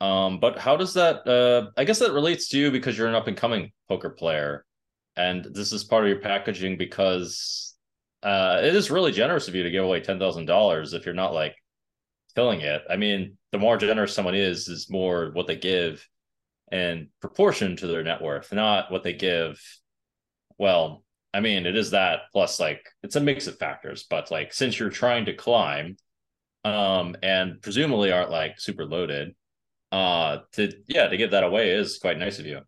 [0.00, 1.26] Um, but how does that?
[1.26, 4.66] Uh, I guess that relates to you because you're an up and coming poker player,
[5.16, 7.74] and this is part of your packaging because
[8.22, 11.14] uh, it is really generous of you to give away ten thousand dollars if you're
[11.14, 11.54] not like
[12.34, 12.82] killing it.
[12.90, 16.06] I mean, the more generous someone is, is more what they give
[16.70, 19.58] in proportion to their net worth, not what they give.
[20.58, 24.52] Well, I mean, it is that plus like it's a mix of factors, but like
[24.52, 25.96] since you're trying to climb,
[26.66, 29.34] um, and presumably aren't like super loaded,
[29.92, 32.60] uh, to yeah, to give that away is quite nice of you.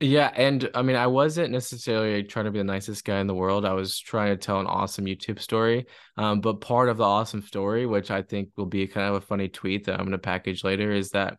[0.00, 3.36] Yeah, and I mean, I wasn't necessarily trying to be the nicest guy in the
[3.36, 3.64] world.
[3.64, 5.86] I was trying to tell an awesome YouTube story.
[6.16, 9.20] Um, but part of the awesome story, which I think will be kind of a
[9.20, 11.38] funny tweet that I'm going to package later, is that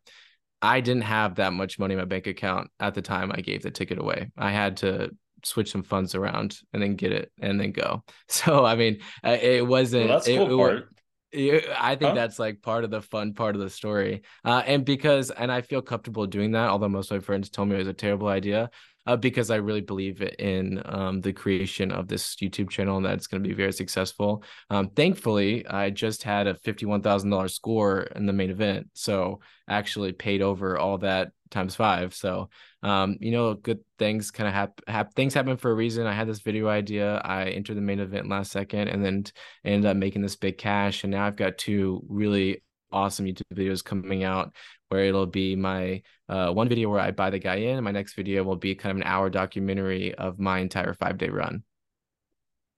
[0.62, 3.64] I didn't have that much money in my bank account at the time I gave
[3.64, 4.32] the ticket away.
[4.38, 5.10] I had to
[5.44, 8.04] switch some funds around and then get it and then go.
[8.30, 10.08] So I mean, uh, it wasn't.
[10.08, 10.93] Well, that's it, cool part.
[11.34, 12.14] I think huh?
[12.14, 14.22] that's like part of the fun part of the story.
[14.46, 17.70] Uh, and because, and I feel comfortable doing that, although most of my friends told
[17.70, 18.70] me it was a terrible idea,
[19.06, 23.16] uh, because I really believe in um, the creation of this YouTube channel and that
[23.16, 24.44] it's going to be very successful.
[24.70, 28.90] Um, thankfully, I just had a $51,000 score in the main event.
[28.94, 32.14] So actually paid over all that times five.
[32.14, 32.50] So,
[32.82, 34.84] um, you know, good things kind of happen.
[34.88, 36.06] Hap- things happen for a reason.
[36.06, 37.22] I had this video idea.
[37.24, 39.24] I entered the main event last second, and then
[39.64, 41.04] ended up making this big cash.
[41.04, 44.54] And now I've got two really awesome YouTube videos coming out
[44.90, 47.92] where it'll be my uh, one video where I buy the guy in, and my
[47.92, 51.64] next video will be kind of an hour documentary of my entire five day run.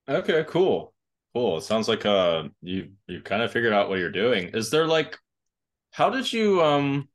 [0.08, 0.94] Okay, cool,
[1.34, 1.58] cool.
[1.58, 4.48] It sounds like uh you you kind of figured out what you're doing.
[4.54, 5.18] Is there like,
[5.90, 7.08] how did you um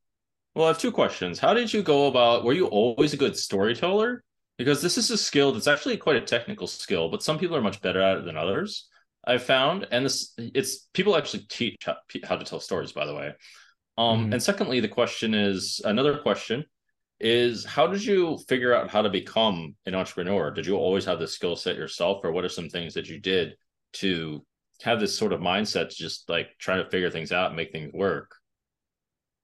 [0.56, 1.40] well, I have two questions.
[1.40, 2.44] How did you go about?
[2.44, 4.24] Were you always a good storyteller?
[4.58, 7.62] Because this is a skill that's actually quite a technical skill, but some people are
[7.62, 8.88] much better at it than others.
[9.26, 12.92] I've found, and this it's people actually teach how, how to tell stories.
[12.92, 13.34] By the way,
[13.98, 14.34] um, mm-hmm.
[14.34, 16.66] and secondly, the question is another question
[17.20, 20.52] is how did you figure out how to become an entrepreneur?
[20.52, 23.20] Did you always have this skill set yourself, or what are some things that you
[23.20, 23.56] did
[23.94, 24.44] to
[24.82, 27.72] have this sort of mindset to just like trying to figure things out and make
[27.72, 28.36] things work?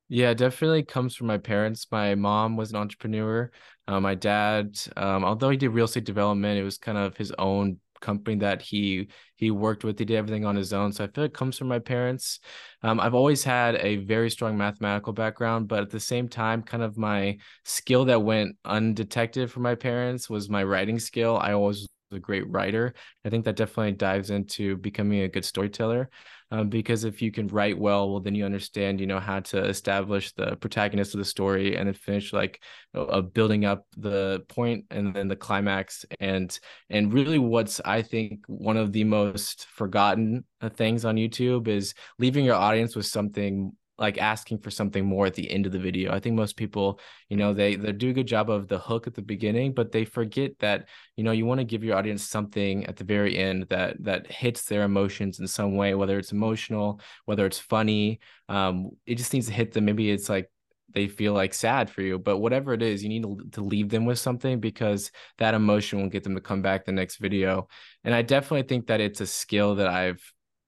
[0.09, 1.87] Yeah, definitely comes from my parents.
[1.91, 3.51] My mom was an entrepreneur.
[3.87, 7.33] Uh, my dad, um, although he did real estate development, it was kind of his
[7.37, 9.99] own company that he he worked with.
[9.99, 10.93] He did everything on his own.
[10.93, 12.39] So I feel it comes from my parents.
[12.83, 16.83] Um, I've always had a very strong mathematical background, but at the same time, kind
[16.83, 21.37] of my skill that went undetected from my parents was my writing skill.
[21.37, 21.79] I always
[22.11, 22.93] was a great writer.
[23.25, 26.09] I think that definitely dives into becoming a good storyteller
[26.51, 29.65] um, because if you can write well, well, then you understand, you know, how to
[29.65, 32.61] establish the protagonist of the story and then finish like
[32.93, 36.05] uh, building up the point and then the climax.
[36.19, 36.57] And
[36.89, 41.93] and really what's I think one of the most forgotten uh, things on YouTube is
[42.17, 45.79] leaving your audience with something like asking for something more at the end of the
[45.79, 46.13] video.
[46.13, 49.07] I think most people, you know, they they do a good job of the hook
[49.07, 52.23] at the beginning, but they forget that, you know, you want to give your audience
[52.23, 56.31] something at the very end that that hits their emotions in some way, whether it's
[56.31, 58.19] emotional, whether it's funny.
[58.49, 59.85] Um, it just needs to hit them.
[59.85, 60.51] Maybe it's like
[60.93, 63.89] they feel like sad for you, but whatever it is, you need to, to leave
[63.89, 67.67] them with something because that emotion will get them to come back the next video.
[68.03, 70.21] And I definitely think that it's a skill that I've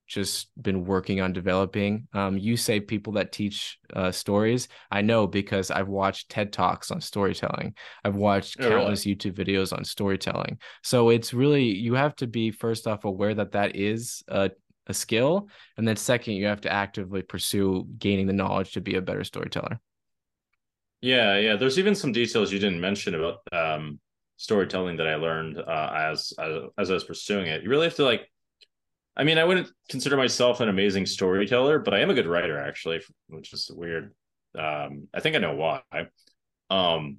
[0.09, 2.07] just been working on developing.
[2.13, 4.67] Um, you say people that teach uh, stories.
[4.91, 7.75] I know because I've watched TED Talks on storytelling.
[8.03, 9.15] I've watched oh, countless really?
[9.15, 10.57] YouTube videos on storytelling.
[10.83, 14.49] So it's really, you have to be first off aware that that is a,
[14.87, 15.47] a skill.
[15.77, 19.23] And then second, you have to actively pursue gaining the knowledge to be a better
[19.23, 19.79] storyteller.
[21.01, 21.55] Yeah, yeah.
[21.55, 23.99] There's even some details you didn't mention about um,
[24.37, 27.61] storytelling that I learned uh, as, as as I was pursuing it.
[27.61, 28.27] You really have to like
[29.19, 32.57] I mean, I wouldn't consider myself an amazing storyteller, but I am a good writer,
[32.57, 34.13] actually, which is weird.
[34.57, 35.81] Um, I think I know why.
[36.69, 37.17] Um,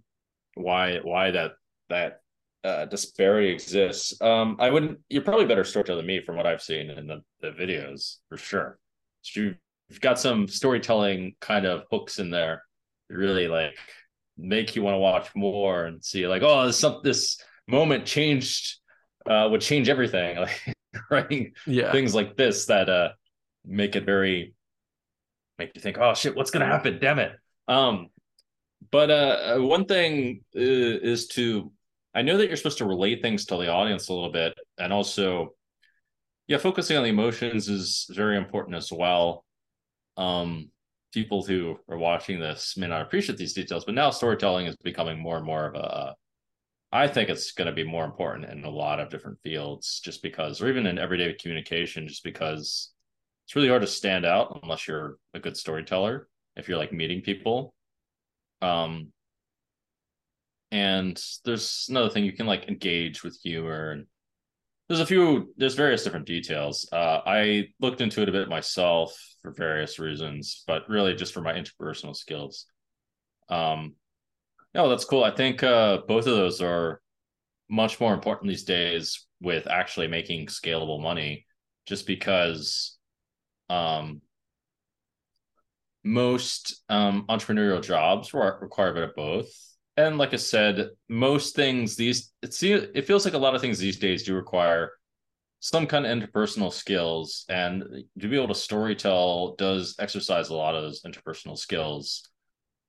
[0.55, 1.53] why why that
[1.91, 2.21] that
[2.65, 4.21] uh, disparity exists.
[4.23, 5.01] Um, I wouldn't.
[5.11, 8.39] You're probably better storyteller than me from what I've seen in the, the videos for
[8.39, 8.79] sure.
[9.21, 12.63] So you've got some storytelling kind of hooks in there,
[13.11, 13.77] that really like
[14.39, 18.79] make you want to watch more and see like, oh, this this moment changed
[19.29, 20.39] uh, would change everything.
[20.39, 20.75] Like
[21.11, 21.93] writing yeah.
[21.93, 23.11] things like this that uh
[23.65, 24.55] make it very
[25.59, 26.99] make you think, oh shit, what's gonna happen?
[27.01, 27.33] Damn it.
[27.69, 28.09] Um,
[28.91, 31.71] but uh, uh one thing is to
[32.15, 34.93] I know that you're supposed to relate things to the audience a little bit, and
[34.93, 35.55] also,
[36.49, 39.45] yeah, focusing on the emotions is very important as well.
[40.17, 40.71] Um,
[41.13, 45.21] people who are watching this may not appreciate these details, but now storytelling is becoming
[45.21, 46.15] more and more of a
[46.93, 50.23] I think it's going to be more important in a lot of different fields just
[50.23, 52.91] because, or even in everyday communication, just because
[53.47, 57.23] it's really hard to stand out unless you're a good storyteller, if you're like meeting
[57.23, 57.75] people.
[58.61, 59.13] Um,
[60.73, 64.07] and there's another thing you can like engage with humor and
[64.89, 69.17] there's a few there's various different details uh, i looked into it a bit myself
[69.43, 72.67] for various reasons but really just for my interpersonal skills
[73.49, 73.95] um
[74.75, 75.25] no, that's cool.
[75.25, 77.01] I think uh, both of those are
[77.69, 81.47] much more important these days with actually making scalable money,
[81.87, 82.97] just because
[83.69, 84.21] um,
[86.05, 89.49] most um, entrepreneurial jobs require a bit of both.
[89.97, 93.61] And like I said, most things these it see it feels like a lot of
[93.61, 94.93] things these days do require
[95.61, 97.85] some kind of interpersonal skills, and
[98.19, 102.31] to be able to storytell does exercise a lot of those interpersonal skills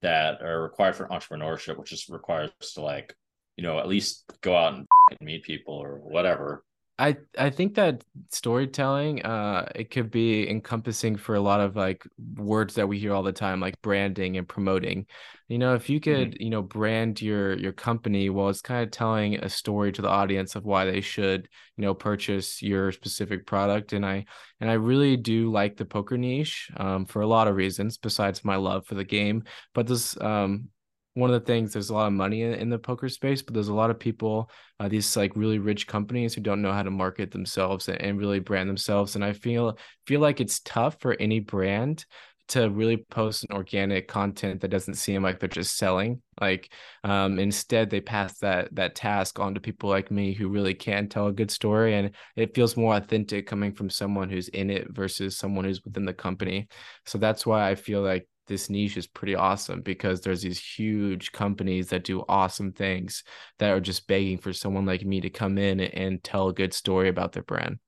[0.02, 3.16] that are required for entrepreneurship, which just requires to like,
[3.58, 4.88] you know, at least go out and
[5.22, 6.64] meet people or whatever.
[7.02, 12.04] I I think that storytelling uh it could be encompassing for a lot of like
[12.36, 15.08] words that we hear all the time like branding and promoting.
[15.48, 16.44] You know, if you could, mm-hmm.
[16.44, 20.10] you know, brand your your company while it's kind of telling a story to the
[20.10, 24.26] audience of why they should, you know, purchase your specific product and I
[24.60, 28.46] and I really do like the poker niche um for a lot of reasons besides
[28.46, 30.70] my love for the game, but this um
[31.14, 33.54] one of the things there's a lot of money in, in the poker space but
[33.54, 36.84] there's a lot of people uh, these like really rich companies who don't know how
[36.84, 40.98] to market themselves and, and really brand themselves and i feel feel like it's tough
[41.00, 42.06] for any brand
[42.52, 46.70] to really post an organic content that doesn't seem like they're just selling like
[47.06, 51.08] um, instead they pass that that task on to people like me who really can
[51.08, 54.88] tell a good story and it feels more authentic coming from someone who's in it
[54.90, 56.68] versus someone who's within the company.
[57.06, 61.32] So that's why i feel like this niche is pretty awesome because there's these huge
[61.32, 63.24] companies that do awesome things
[63.60, 66.74] that are just begging for someone like me to come in and tell a good
[66.74, 67.80] story about their brand.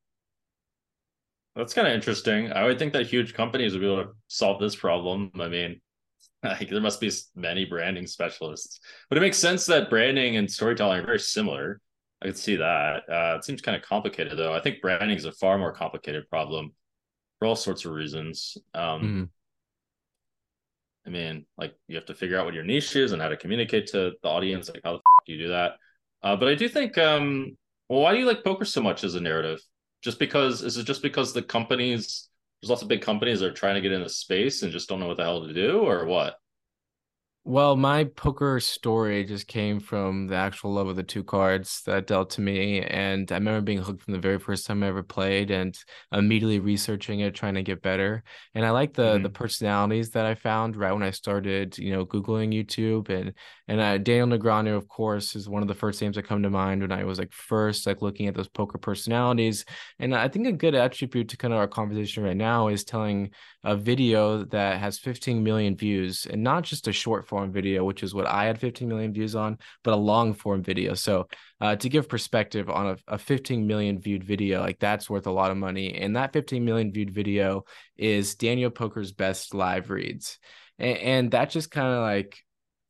[1.55, 2.51] That's kind of interesting.
[2.51, 5.31] I would think that huge companies would be able to solve this problem.
[5.39, 5.81] I mean,
[6.43, 11.01] like, there must be many branding specialists, but it makes sense that branding and storytelling
[11.01, 11.79] are very similar.
[12.21, 13.03] I could see that.
[13.09, 14.53] Uh, it seems kind of complicated, though.
[14.53, 16.73] I think branding is a far more complicated problem
[17.37, 18.57] for all sorts of reasons.
[18.73, 19.29] Um, mm.
[21.05, 23.37] I mean, like you have to figure out what your niche is and how to
[23.37, 24.69] communicate to the audience.
[24.69, 25.73] Like, how the f- do you do that?
[26.21, 27.57] Uh, but I do think, um,
[27.89, 29.59] well, why do you like poker so much as a narrative?
[30.01, 32.29] Just because is it just because the companies
[32.61, 35.01] there's lots of big companies that are trying to get into space and just don't
[35.01, 36.35] know what the hell to do, or what?
[37.45, 42.07] Well, my poker story just came from the actual love of the two cards that
[42.07, 42.81] dealt to me.
[42.81, 45.77] And I remember being hooked from the very first time I ever played and
[46.13, 48.23] immediately researching it, trying to get better.
[48.55, 49.23] And I like the mm-hmm.
[49.23, 53.09] the personalities that I found right when I started, you know, Googling YouTube.
[53.09, 53.33] And
[53.67, 56.49] and uh, Daniel Negreanu, of course, is one of the first names that come to
[56.49, 59.65] mind when I was like first like looking at those poker personalities.
[59.99, 63.31] And I think a good attribute to kind of our conversation right now is telling
[63.63, 68.03] a video that has 15 million views and not just a short form video, which
[68.03, 70.93] is what I had 15 million views on, but a long form video.
[70.93, 71.27] So
[71.61, 75.31] uh, to give perspective on a, a 15 million viewed video, like that's worth a
[75.31, 75.95] lot of money.
[75.95, 77.63] And that 15 million viewed video
[77.97, 80.39] is Daniel Poker's best live reads.
[80.77, 82.37] And, and that just kind of like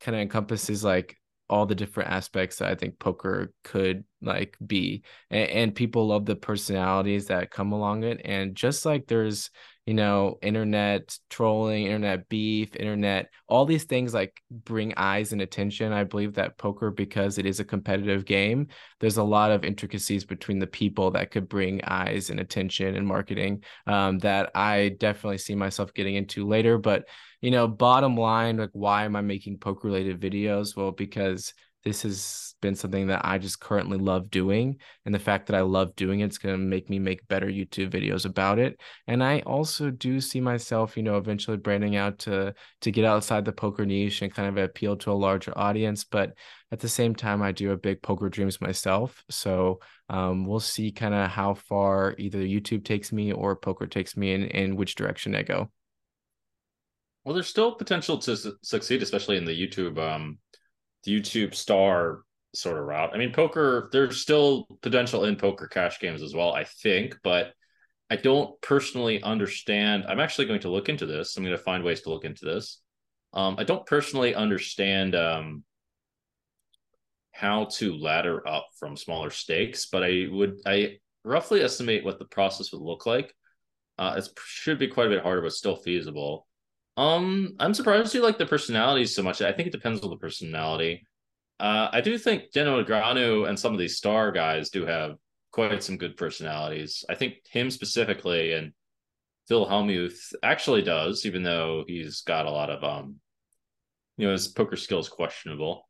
[0.02, 1.18] kind of encompasses like
[1.50, 5.04] all the different aspects that I think poker could like be.
[5.30, 8.22] And, and, people love the personalities that come along it.
[8.26, 9.52] And just like there's
[9.86, 15.92] you know, internet trolling, internet beef, internet, all these things like bring eyes and attention.
[15.92, 18.68] I believe that poker, because it is a competitive game,
[19.02, 23.06] there's a lot of intricacies between the people that could bring eyes and attention and
[23.06, 26.78] marketing um, that I definitely see myself getting into later.
[26.78, 27.04] But,
[27.42, 30.78] you know, bottom line, like, why am I making poker related videos?
[30.78, 31.54] Well, because
[31.84, 34.78] this has been something that I just currently love doing.
[35.06, 37.90] And the fact that I love doing it's going to make me make better YouTube
[37.90, 38.80] videos about it.
[39.06, 43.46] And I also do see myself, you know, eventually branding out to to get outside
[43.46, 46.04] the poker niche and kind of appeal to a larger audience.
[46.06, 46.34] But
[46.72, 49.24] at the same time, I do have big poker dreams myself.
[49.30, 49.80] So
[50.10, 54.34] um, we'll see kind of how far either YouTube takes me or poker takes me
[54.34, 55.70] in, in which direction I go.
[57.24, 60.40] Well, there's still potential to su- succeed, especially in the YouTube um,
[61.04, 62.22] the YouTube star
[62.54, 63.12] sort of route.
[63.14, 67.54] I mean, poker, there's still potential in poker cash games as well, I think, but
[68.10, 70.06] I don't personally understand.
[70.08, 71.36] I'm actually going to look into this.
[71.36, 72.80] I'm going to find ways to look into this.
[73.34, 75.64] Um, I don't personally understand um,
[77.32, 82.26] how to ladder up from smaller stakes, but I would I roughly estimate what the
[82.26, 83.34] process would look like.
[83.98, 86.48] Uh, it should be quite a bit harder, but still feasible.
[86.96, 89.42] Um, I'm surprised you like the personalities so much.
[89.42, 91.06] I think it depends on the personality.
[91.60, 95.16] Uh, I do think Daniel Negreanu and some of these star guys do have
[95.52, 97.04] quite some good personalities.
[97.10, 98.74] I think him specifically and
[99.48, 103.16] Phil Hellmuth actually does, even though he's got a lot of um,
[104.18, 105.88] you know, his poker skills questionable.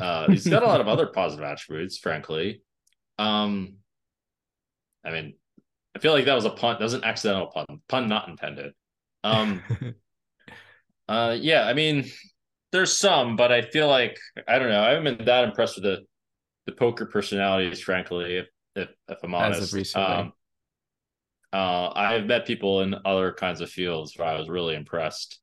[0.00, 2.62] Uh, he's got a lot of other positive attributes, frankly.
[3.18, 3.76] Um,
[5.04, 5.34] I mean,
[5.94, 6.76] I feel like that was a pun.
[6.78, 7.66] That was an accidental pun.
[7.88, 8.74] Pun not intended.
[9.24, 9.62] Um,
[11.08, 12.10] Uh, yeah, I mean,
[12.72, 14.82] there's some, but I feel like I don't know.
[14.82, 16.00] I haven't been that impressed with the
[16.66, 18.38] the poker personalities, frankly.
[18.38, 20.06] If if, if I'm honest, As of recently.
[20.06, 20.32] Um,
[21.52, 25.40] uh, I've met people in other kinds of fields where I was really impressed.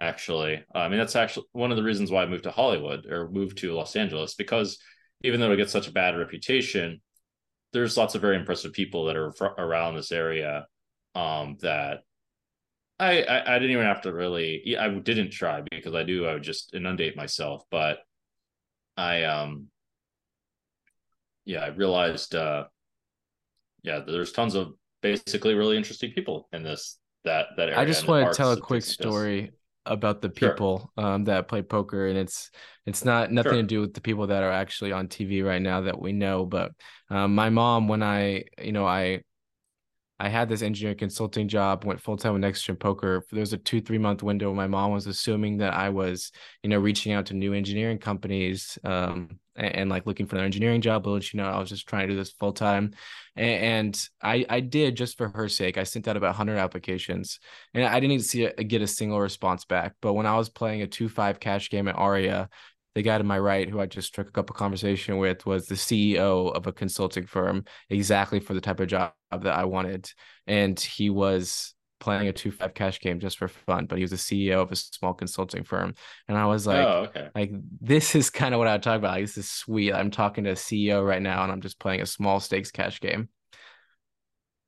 [0.00, 3.30] Actually, I mean that's actually one of the reasons why I moved to Hollywood or
[3.30, 4.78] moved to Los Angeles because
[5.22, 7.00] even though it gets such a bad reputation,
[7.72, 10.66] there's lots of very impressive people that are fr- around this area
[11.14, 12.00] um, that
[12.98, 14.76] I, I, I didn't even have to really.
[14.78, 17.64] I didn't try because I knew I would just inundate myself.
[17.70, 17.98] But
[18.96, 19.68] I um,
[21.44, 22.64] yeah, I realized uh,
[23.82, 27.80] yeah, there's tons of basically really interesting people in this that that area.
[27.80, 29.52] I just want to tell a quick story
[29.86, 31.06] about the people sure.
[31.06, 32.50] um, that play poker, and it's
[32.86, 33.62] it's not nothing sure.
[33.62, 36.46] to do with the people that are actually on TV right now that we know.
[36.46, 36.72] But
[37.10, 39.22] um, my mom, when I you know I
[40.20, 43.24] I had this engineering consulting job, went full time with Next Gen Poker.
[43.32, 44.54] There was a two, three month window.
[44.54, 46.30] My mom was assuming that I was,
[46.62, 50.44] you know, reaching out to new engineering companies um, and, and, like looking for an
[50.44, 51.02] engineering job.
[51.02, 52.92] But you know, I was just trying to do this full time.
[53.34, 55.78] And, and, I, I did just for her sake.
[55.78, 57.40] I sent out about 100 applications
[57.74, 59.94] and I didn't even see a, get a single response back.
[60.00, 62.48] But when I was playing a 2 5 cash game at Aria,
[62.94, 65.74] the guy to my right, who I just struck up a conversation with, was the
[65.74, 70.10] CEO of a consulting firm, exactly for the type of job that I wanted.
[70.46, 74.10] And he was playing a two five cash game just for fun, but he was
[74.10, 75.94] the CEO of a small consulting firm.
[76.28, 77.28] And I was like, oh, okay.
[77.34, 79.12] like this is kind of what I talk about.
[79.12, 79.92] Like, this is sweet.
[79.92, 83.00] I'm talking to a CEO right now, and I'm just playing a small stakes cash
[83.00, 83.28] game.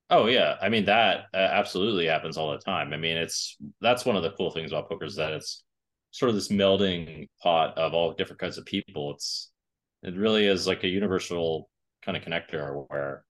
[0.08, 2.92] Oh yeah, I mean that uh, absolutely happens all the time.
[2.92, 5.64] I mean, it's that's one of the cool things about poker is that it's
[6.16, 9.12] sort of this melding pot of all different kinds of people.
[9.12, 9.50] It's
[10.02, 11.68] it really is like a universal
[12.02, 13.22] kind of connector where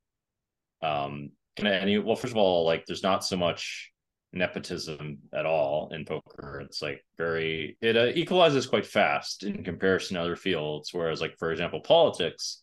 [0.82, 3.90] um can any well first of all like there's not so much
[4.32, 6.62] nepotism at all in poker.
[6.64, 11.36] It's like very it uh, equalizes quite fast in comparison to other fields whereas like
[11.38, 12.62] for example politics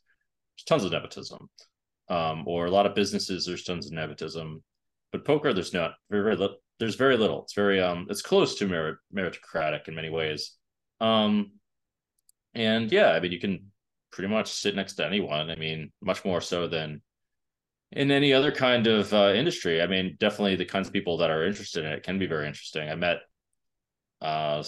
[0.55, 1.49] there's tons of nepotism.
[2.07, 4.63] Um or a lot of businesses there's tons of nepotism.
[5.11, 7.43] But poker there's not very very little there's very little.
[7.43, 10.53] It's very um it's close to merit, meritocratic in many ways.
[10.99, 11.51] Um,
[12.53, 13.71] and yeah, I mean, you can
[14.11, 15.49] pretty much sit next to anyone.
[15.49, 17.01] I mean, much more so than
[17.91, 19.81] in any other kind of uh, industry.
[19.81, 22.47] I mean, definitely the kinds of people that are interested in it can be very
[22.47, 22.89] interesting.
[22.89, 23.17] I met,
[24.21, 24.63] uh,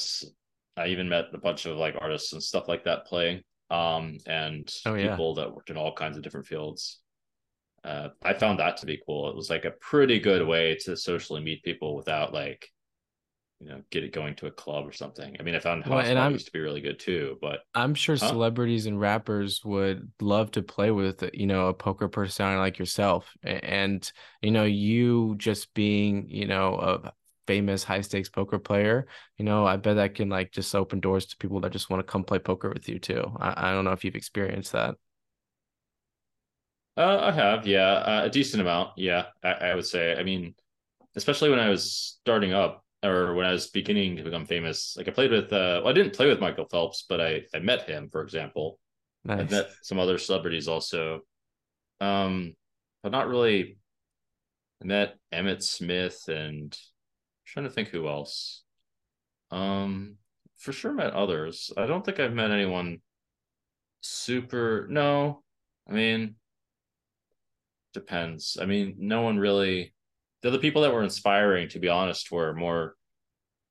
[0.78, 4.72] I even met a bunch of like artists and stuff like that playing, um, and
[4.86, 5.12] oh, yeah.
[5.12, 6.99] people that worked in all kinds of different fields.
[7.86, 9.30] Uh, I found that to be cool.
[9.30, 12.72] It was like a pretty good way to socially meet people without like
[13.60, 15.36] you know, get it going to a club or something.
[15.40, 17.60] I mean, I found house well, and I'm, used to be really good too, but
[17.74, 18.28] I'm sure huh?
[18.28, 23.32] celebrities and rappers would love to play with, you know, a poker personality like yourself.
[23.44, 24.10] And,
[24.42, 27.14] you know, you just being, you know, a
[27.48, 29.08] famous high stakes poker player,
[29.38, 32.06] you know, I bet that can like just open doors to people that just want
[32.06, 33.32] to come play poker with you too.
[33.40, 34.96] I, I don't know if you've experienced that.
[36.98, 38.91] Uh, I have, yeah, uh, a decent amount.
[38.98, 40.16] Yeah, I, I would say.
[40.16, 40.56] I mean,
[41.16, 45.08] especially when I was starting up, or when I was beginning to become famous, like
[45.08, 47.84] I played with, uh, well, I didn't play with Michael Phelps, but I, I met
[47.84, 48.80] him, for example.
[49.24, 49.41] Nice.
[49.41, 51.22] I've met some other celebrities also.
[52.00, 52.56] Um,
[53.04, 53.78] but not really.
[54.82, 58.64] I met Emmitt Smith and I'm trying to think who else.
[59.52, 60.16] Um,
[60.58, 61.72] for sure met others.
[61.78, 63.02] I don't think I've met anyone
[64.02, 64.88] super.
[64.89, 65.43] No,
[65.89, 66.36] I mean,
[67.96, 68.58] depends.
[68.62, 69.93] I mean, no one really
[70.43, 72.96] the other people that were inspiring, to be honest, were more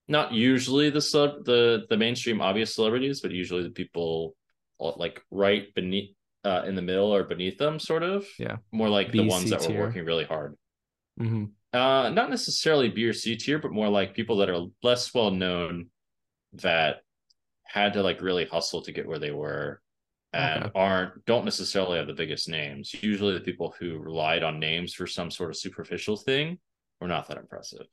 [0.09, 4.35] not usually the sub the the mainstream obvious celebrities, but usually the people
[4.81, 6.11] like right beneath
[6.45, 8.27] uh, in the middle or beneath them, sort of.
[8.39, 8.57] Yeah.
[8.73, 9.79] More like B, the ones C that tier.
[9.79, 10.57] were working really hard.
[11.21, 11.45] Mm-hmm.
[11.73, 15.31] Uh, not necessarily B or C tier, but more like people that are less well
[15.31, 15.91] known
[16.55, 17.03] that
[17.65, 19.81] had to like really hustle to get where they were
[20.35, 20.73] and okay.
[20.75, 22.95] aren't don't necessarily have the biggest names.
[23.03, 26.59] Usually, the people who relied on names for some sort of superficial thing
[27.01, 27.87] were not that impressive.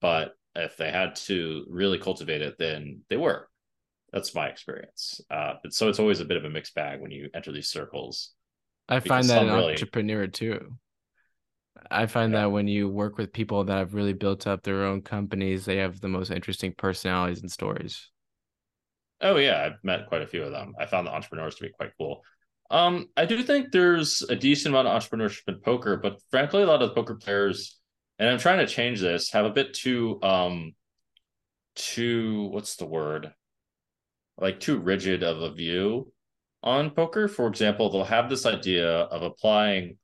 [0.00, 3.48] But if they had to really cultivate it, then they were.
[4.12, 5.20] That's my experience.
[5.30, 7.68] Uh, but so it's always a bit of a mixed bag when you enter these
[7.68, 8.32] circles.
[8.88, 9.72] I find that an really...
[9.72, 10.76] entrepreneur too.
[11.90, 12.42] I find yeah.
[12.42, 15.76] that when you work with people that have really built up their own companies, they
[15.76, 18.09] have the most interesting personalities and stories.
[19.20, 20.74] Oh yeah, I've met quite a few of them.
[20.78, 22.22] I found the entrepreneurs to be quite cool.
[22.70, 26.66] Um, I do think there's a decent amount of entrepreneurship in poker, but frankly, a
[26.66, 27.78] lot of the poker players,
[28.18, 30.74] and I'm trying to change this, have a bit too um
[31.74, 33.32] too what's the word?
[34.38, 36.12] Like too rigid of a view
[36.62, 37.28] on poker.
[37.28, 39.98] For example, they'll have this idea of applying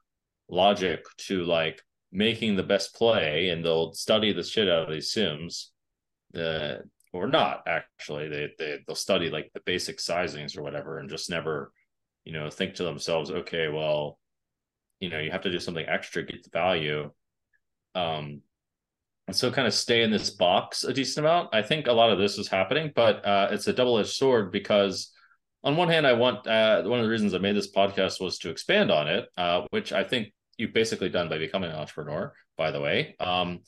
[0.48, 5.12] logic to like making the best play and they'll study the shit out of these
[5.12, 5.72] sims.
[6.34, 6.76] Uh,
[7.12, 8.28] or not actually.
[8.28, 11.72] They, they they'll study like the basic sizings or whatever and just never
[12.24, 14.18] you know think to themselves okay well
[15.00, 17.10] you know you have to do something extra get the value.
[17.94, 18.42] Um
[19.28, 21.48] and so kind of stay in this box a decent amount.
[21.52, 25.12] I think a lot of this is happening but uh it's a double-edged sword because
[25.64, 28.38] on one hand i want uh one of the reasons i made this podcast was
[28.38, 32.32] to expand on it uh which i think you've basically done by becoming an entrepreneur
[32.56, 33.14] by the way.
[33.20, 33.60] Um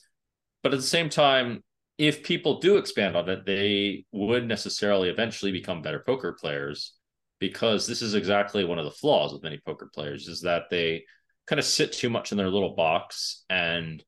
[0.63, 1.63] but at the same time
[1.99, 6.93] if people do expand on it, they would necessarily eventually become better poker players
[7.39, 11.03] because this is exactly one of the flaws with many poker players is that they
[11.45, 14.03] kind of sit too much in their little box and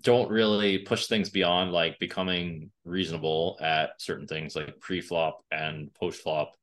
[0.00, 6.54] don't really push things beyond like becoming reasonable at certain things like pre-flop and post-flop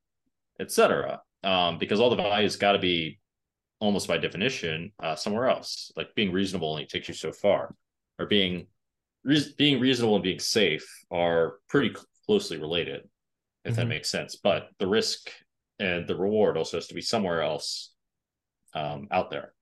[0.59, 3.19] etc um, because all the value's got to be
[3.79, 5.91] almost by definition uh, somewhere else.
[5.95, 7.73] Like being reasonable only takes you so far
[8.17, 8.67] or being
[9.23, 11.95] re- being reasonable and being safe are pretty
[12.25, 13.07] closely related,
[13.65, 13.81] if mm-hmm.
[13.81, 14.35] that makes sense.
[14.35, 15.29] But the risk
[15.79, 17.91] and the reward also has to be somewhere else
[18.73, 19.53] um, out there.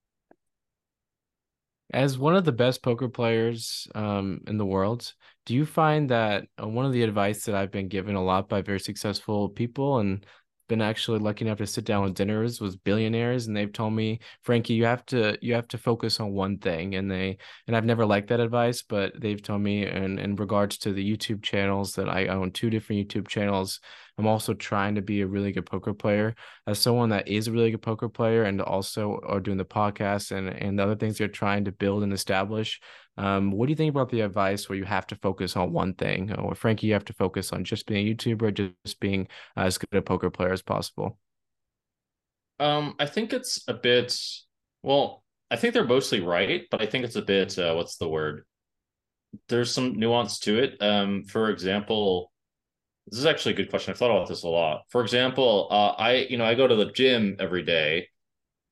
[1.94, 5.14] As one of the best poker players um, in the world,
[5.46, 8.50] do you find that uh, one of the advice that I've been given a lot
[8.50, 10.26] by very successful people and
[10.68, 14.20] been actually lucky enough to sit down with dinners with billionaires and they've told me
[14.44, 17.38] frankie you have to you have to focus on one thing and they
[17.68, 21.18] and i've never liked that advice but they've told me in in regards to the
[21.18, 23.80] youtube channels that i own two different youtube channels
[24.18, 26.36] i'm also trying to be a really good poker player.
[26.66, 30.32] As someone that is a really good poker player and also are doing the podcast
[30.32, 32.80] and and the other things they're trying to build and establish
[33.18, 35.94] um, what do you think about the advice where you have to focus on one
[35.94, 39.78] thing, or Frankie, you have to focus on just being a YouTuber, just being as
[39.78, 41.18] good a poker player as possible?
[42.60, 44.18] Um, I think it's a bit.
[44.84, 47.58] Well, I think they're mostly right, but I think it's a bit.
[47.58, 48.46] Uh, what's the word?
[49.50, 50.82] There's some nuance to it.
[50.82, 52.32] Um, for example,
[53.08, 53.92] this is actually a good question.
[53.92, 54.82] I've thought about this a lot.
[54.90, 58.10] For example, uh, I you know I go to the gym every day,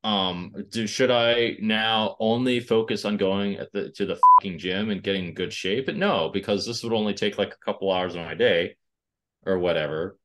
[0.05, 4.89] um do should i now only focus on going at the to the fucking gym
[4.89, 7.91] and getting in good shape but no because this would only take like a couple
[7.91, 8.75] hours of my day
[9.45, 10.17] or whatever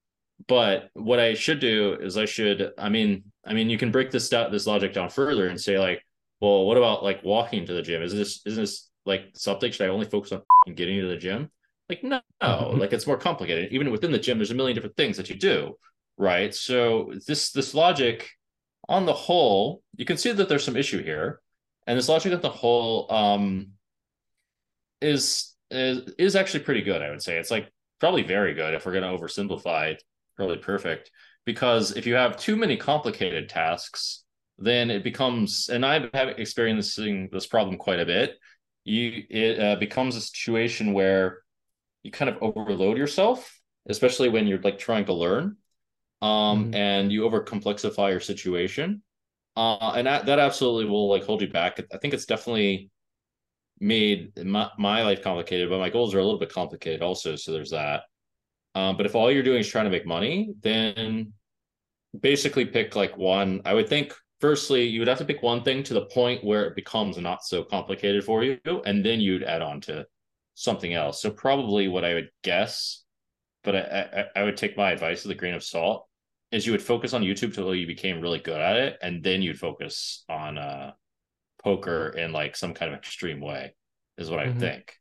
[0.47, 4.11] but what I should do is I should, I mean, I mean, you can break
[4.11, 6.03] this down, this logic down further and say like,
[6.41, 8.03] well, what about like walking to the gym?
[8.03, 9.71] Is this is this like something?
[9.71, 10.43] Should I only focus on
[10.75, 11.51] getting to the gym?
[11.89, 12.79] Like, no, mm-hmm.
[12.79, 13.73] like it's more complicated.
[13.73, 15.77] Even within the gym, there's a million different things that you do,
[16.17, 16.55] right?
[16.55, 18.31] So this this logic,
[18.91, 21.41] on the whole, you can see that there's some issue here,
[21.87, 23.69] and this logic on the whole um,
[25.01, 27.01] is is is actually pretty good.
[27.01, 27.71] I would say it's like
[28.01, 29.97] probably very good if we're going to oversimplify.
[30.37, 31.11] Probably perfect
[31.45, 34.25] because if you have too many complicated tasks,
[34.59, 35.69] then it becomes.
[35.69, 38.39] And I've have experiencing this problem quite a bit.
[38.85, 41.39] You it uh, becomes a situation where
[42.03, 45.59] you kind of overload yourself, especially when you're like trying to learn,
[46.23, 46.75] um, mm-hmm.
[46.75, 49.03] and you over complexify your situation,
[49.57, 51.81] uh, and that, that absolutely will like hold you back.
[51.93, 52.91] I think it's definitely
[53.81, 57.37] made my, my life complicated, but my goals are a little bit complicated also.
[57.37, 58.03] So there's that.
[58.75, 61.33] Um, but if all you're doing is trying to make money, then
[62.19, 63.63] basically pick like one.
[63.65, 66.67] I would think firstly, you would have to pick one thing to the point where
[66.67, 70.07] it becomes not so complicated for you, and then you'd add on to
[70.55, 71.23] something else.
[71.23, 73.03] So probably what I would guess,
[73.65, 76.07] but I, I, I would take my advice with a grain of salt,
[76.53, 79.43] is you would focus on YouTube till you became really good at it, and then
[79.43, 80.93] you'd focus on uh,
[81.63, 83.75] poker in like some kind of extreme way,
[84.19, 84.57] is what mm-hmm.
[84.57, 84.95] I think.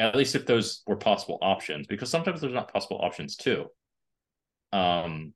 [0.00, 3.66] At least if those were possible options, because sometimes there's not possible options too.
[4.72, 5.32] Um,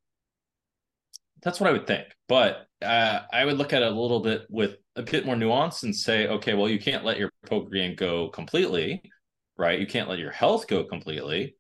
[1.43, 2.07] that's what I would think.
[2.29, 5.83] But uh, I would look at it a little bit with a bit more nuance
[5.85, 9.03] and say, okay, well, you can't let your poker game go completely
[9.59, 9.81] right?
[9.81, 11.57] You can't let your health go completely.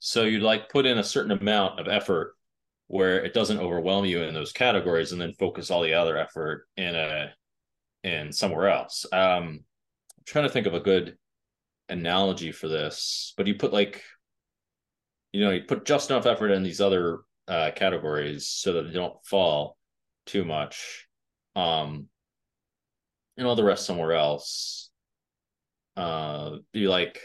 [0.00, 2.34] So you'd like put in a certain amount of effort
[2.88, 6.66] where it doesn't overwhelm you in those categories and then focus all the other effort
[6.76, 7.32] in a
[8.02, 9.06] in somewhere else.
[9.12, 11.16] Um I'm trying to think of a good
[11.88, 14.02] analogy for this, but you put like
[15.32, 18.92] you know, you put just enough effort in these other uh categories so that they
[18.94, 19.76] don't fall
[20.26, 21.06] too much.
[21.54, 22.08] Um
[23.36, 24.90] and all the rest somewhere else
[25.96, 27.20] uh be like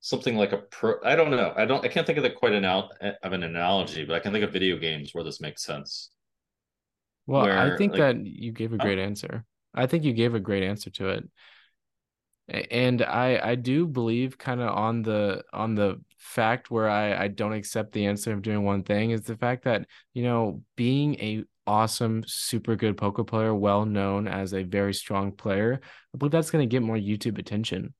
[0.00, 1.52] something like a pro i don't know.
[1.56, 2.92] I don't i can't think of the quite an out
[3.22, 6.10] of an analogy but i can think of video games where this makes sense.
[7.26, 9.44] Well where, i think like, that you gave a great answer.
[9.74, 11.28] I think you gave a great answer to it.
[12.70, 17.28] And i i do believe kind of on the on the fact where i i
[17.28, 21.14] don't accept the answer of doing one thing is the fact that you know being
[21.14, 25.80] a awesome, super good poker player, well known as a very strong player,
[26.12, 27.94] I believe that's going to get more YouTube attention.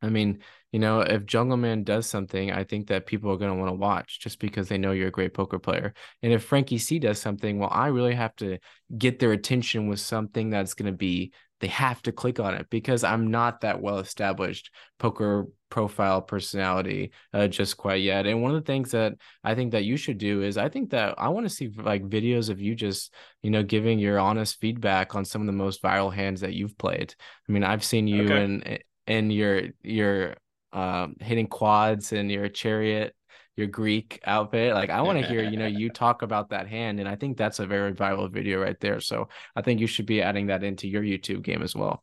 [0.00, 0.38] I mean,
[0.72, 3.74] you know, if Jungleman does something, I think that people are going to want to
[3.74, 5.92] watch just because they know you're a great poker player.
[6.22, 8.58] And if Frankie C does something, well, I really have to
[8.96, 12.66] get their attention with something that's going to be they have to click on it
[12.70, 18.26] because I'm not that well established poker profile personality uh, just quite yet.
[18.26, 19.14] And one of the things that
[19.44, 22.02] I think that you should do is I think that I want to see like
[22.02, 23.14] videos of you just,
[23.44, 26.76] you know, giving your honest feedback on some of the most viral hands that you've
[26.76, 27.14] played.
[27.48, 28.80] I mean, I've seen you okay.
[29.06, 30.34] in your your
[30.72, 33.14] um hitting quads in your chariot
[33.56, 34.74] your Greek outfit.
[34.74, 37.00] Like I want to hear, you know, you talk about that hand.
[37.00, 39.00] And I think that's a very viral video right there.
[39.00, 42.02] So I think you should be adding that into your YouTube game as well.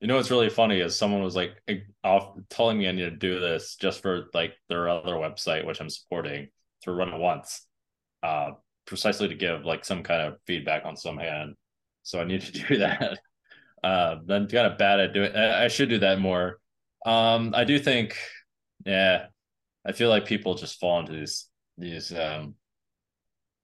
[0.00, 1.60] You know what's really funny is someone was like
[2.04, 5.80] off telling me I need to do this just for like their other website, which
[5.80, 6.48] I'm supporting
[6.82, 7.66] to Run It Once.
[8.22, 8.52] Uh
[8.84, 11.54] precisely to give like some kind of feedback on some hand.
[12.04, 13.18] So I need to do that.
[13.82, 16.58] Uh I'm kind of bad at doing I should do that more.
[17.06, 18.16] Um I do think
[18.84, 19.26] yeah,
[19.86, 21.46] I feel like people just fall into these
[21.76, 22.54] these um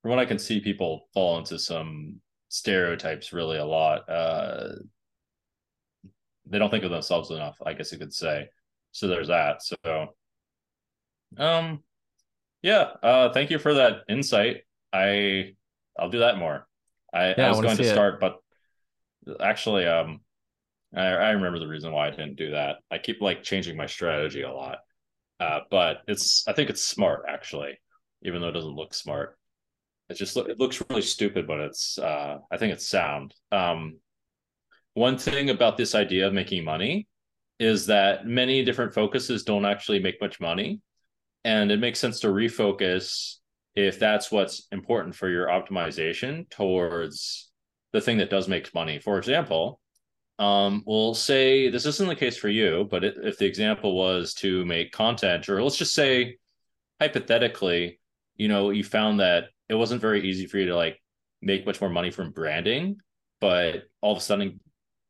[0.03, 4.09] from what I can see, people fall into some stereotypes really a lot.
[4.09, 4.75] Uh
[6.47, 8.49] they don't think of themselves enough, I guess you could say.
[8.93, 9.63] So there's that.
[9.63, 9.77] So
[11.37, 11.83] um
[12.63, 14.63] yeah, uh thank you for that insight.
[14.93, 15.55] I
[15.99, 16.67] I'll do that more.
[17.13, 18.21] I, yeah, I was I going to start, it.
[18.21, 18.39] but
[19.41, 20.21] actually um
[20.97, 22.77] I, I remember the reason why I didn't do that.
[22.91, 24.79] I keep like changing my strategy a lot.
[25.41, 27.79] Uh, but it's I think it's smart actually,
[28.23, 29.37] even though it doesn't look smart.
[30.09, 33.35] It just it looks really stupid, but it's uh, I think it's sound.
[33.51, 33.99] Um,
[34.95, 37.09] one thing about this idea of making money
[37.59, 40.81] is that many different focuses don't actually make much money,
[41.45, 43.37] and it makes sense to refocus
[43.75, 47.51] if that's what's important for your optimization towards
[47.93, 48.99] the thing that does make money.
[49.01, 49.81] For example,
[50.39, 54.35] um, we'll say this isn't the case for you, but it, if the example was
[54.35, 56.39] to make content, or let's just say
[57.01, 58.01] hypothetically,
[58.37, 61.01] you know, you found that it wasn't very easy for you to like
[61.41, 62.97] make much more money from branding,
[63.41, 64.59] but all of a sudden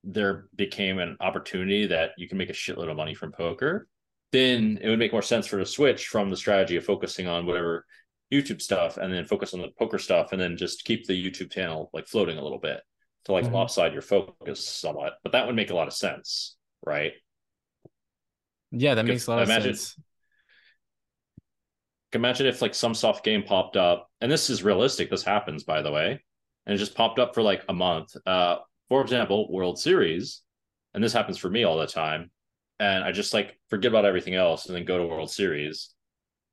[0.02, 3.88] there became an opportunity that you can make a shitload of money from poker,
[4.32, 7.46] then it would make more sense for the switch from the strategy of focusing on
[7.46, 7.86] whatever
[8.32, 11.50] YouTube stuff and then focus on the poker stuff and then just keep the YouTube
[11.50, 12.80] channel like floating a little bit
[13.24, 13.54] to like mm-hmm.
[13.54, 15.14] offside your focus somewhat.
[15.22, 17.12] But that would make a lot of sense, right?
[18.70, 20.00] Yeah, that makes a lot imagine, of sense.
[22.12, 25.10] Imagine if like some soft game popped up, and this is realistic.
[25.10, 26.22] This happens, by the way,
[26.66, 28.16] and it just popped up for like a month.
[28.26, 28.56] Uh,
[28.88, 30.42] for example, World Series,
[30.92, 32.30] and this happens for me all the time.
[32.80, 35.94] And I just like forget about everything else and then go to World Series.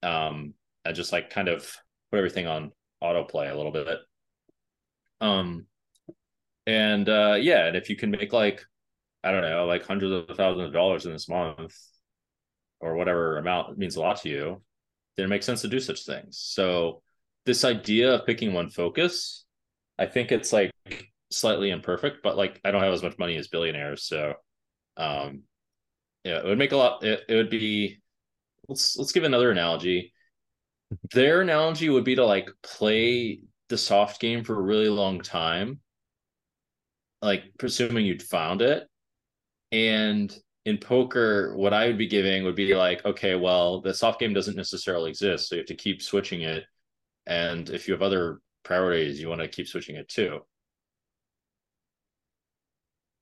[0.04, 0.54] Um,
[0.86, 1.76] I just like kind of
[2.12, 2.72] put everything on
[3.04, 3.98] autoplay a little bit.
[5.20, 5.66] Um,
[6.68, 8.64] and uh, yeah, and if you can make like
[9.24, 11.76] I don't know, like hundreds of thousands of dollars in this month,
[12.80, 14.62] or whatever amount means a lot to you,
[15.16, 16.40] then it makes sense to do such things.
[16.40, 17.02] So
[17.46, 19.46] this idea of picking one focus,
[20.00, 20.72] I think it's like
[21.32, 24.34] slightly imperfect, but like I don't have as much money as billionaires, so
[24.98, 25.44] um
[26.24, 28.02] yeah, it would make a lot it, it would be
[28.68, 30.14] let's let's give another analogy.
[31.14, 35.81] Their analogy would be to like play the soft game for a really long time,
[37.22, 38.88] like presuming you'd found it.
[39.72, 44.20] And in poker, what I would be giving would be like, okay, well, the soft
[44.20, 45.50] game doesn't necessarily exist.
[45.50, 46.66] So you have to keep switching it.
[47.26, 50.40] And if you have other priorities, you want to keep switching it too.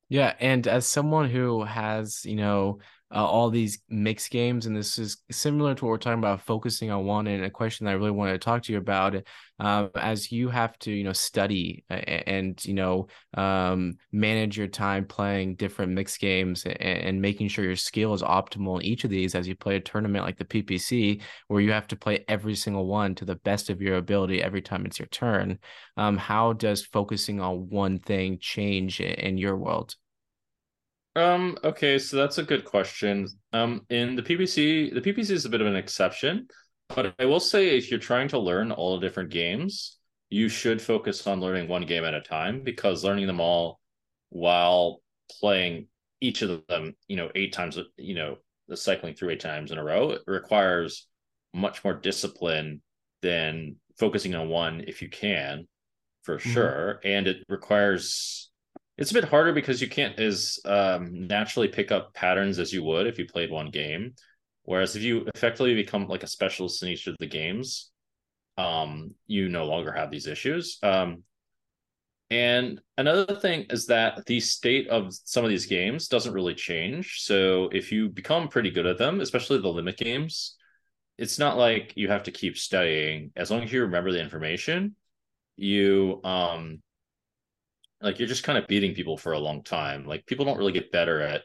[0.09, 0.33] Yeah.
[0.39, 2.79] And as someone who has, you know,
[3.11, 4.65] uh, all these mixed games.
[4.65, 7.27] And this is similar to what we're talking about, focusing on one.
[7.27, 9.15] And a question that I really wanted to talk to you about,
[9.59, 15.05] uh, as you have to, you know, study and, you know, um, manage your time
[15.05, 19.09] playing different mixed games and, and, making sure your skill is optimal in each of
[19.09, 22.55] these as you play a tournament like the PPC, where you have to play every
[22.55, 25.59] single one to the best of your ability every time it's your turn.
[25.97, 29.95] Um, how does focusing on one thing change in your world?
[31.15, 33.27] Um, okay, so that's a good question.
[33.51, 36.47] Um, in the PPC, the PPC is a bit of an exception,
[36.89, 39.97] but I will say if you're trying to learn all the different games,
[40.29, 43.79] you should focus on learning one game at a time because learning them all
[44.29, 45.01] while
[45.39, 45.87] playing
[46.21, 48.37] each of them, you know, eight times, you know,
[48.67, 51.07] the cycling through eight times in a row requires
[51.53, 52.81] much more discipline
[53.21, 55.67] than focusing on one if you can,
[56.23, 56.51] for mm-hmm.
[56.51, 56.99] sure.
[57.03, 58.48] And it requires
[58.99, 62.83] it's a bit harder because you can't as um, naturally pick up patterns as you
[62.83, 64.13] would if you played one game.
[64.63, 67.91] Whereas if you effectively become like a specialist in each of the games,
[68.57, 70.79] um, you no longer have these issues.
[70.83, 71.23] Um,
[72.29, 77.21] and another thing is that the state of some of these games doesn't really change.
[77.21, 80.57] So if you become pretty good at them, especially the limit games,
[81.17, 83.31] it's not like you have to keep studying.
[83.37, 84.97] As long as you remember the information,
[85.55, 86.81] you um
[88.01, 90.05] like you're just kind of beating people for a long time.
[90.05, 91.43] Like people don't really get better at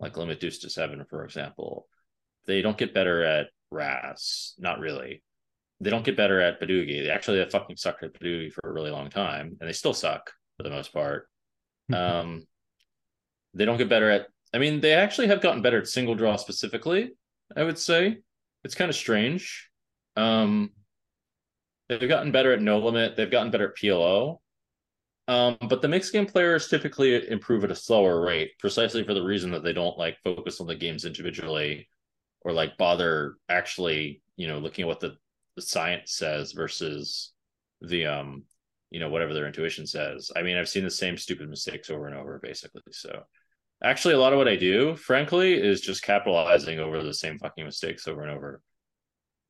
[0.00, 1.86] like limit deuce to seven, for example.
[2.46, 5.22] They don't get better at Razz, not really.
[5.80, 7.02] They don't get better at Badugi.
[7.02, 9.94] They actually have fucking sucked at Badugi for a really long time, and they still
[9.94, 11.28] suck for the most part.
[11.92, 12.46] um,
[13.54, 14.26] they don't get better at.
[14.54, 17.12] I mean, they actually have gotten better at single draw specifically.
[17.56, 18.18] I would say
[18.64, 19.70] it's kind of strange.
[20.16, 20.70] Um,
[21.88, 23.16] they've gotten better at no limit.
[23.16, 24.38] They've gotten better at PLO
[25.28, 29.24] um, but the mixed game players typically improve at a slower rate, precisely for the
[29.24, 31.88] reason that they don't like focus on the games individually
[32.42, 35.16] or like bother actually, you know, looking at what the,
[35.56, 37.32] the science says versus
[37.80, 38.44] the um,
[38.90, 40.30] you know, whatever their intuition says.
[40.36, 42.82] I mean, I've seen the same stupid mistakes over and over, basically.
[42.92, 43.24] So
[43.82, 47.64] actually a lot of what I do, frankly, is just capitalizing over the same fucking
[47.64, 48.62] mistakes over and over.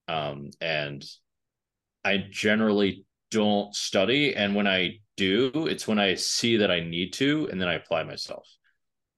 [0.08, 1.04] Um, and
[2.04, 3.04] I generally
[3.36, 4.34] don't study.
[4.34, 5.66] And when I do.
[5.66, 8.46] It's when I see that I need to, and then I apply myself.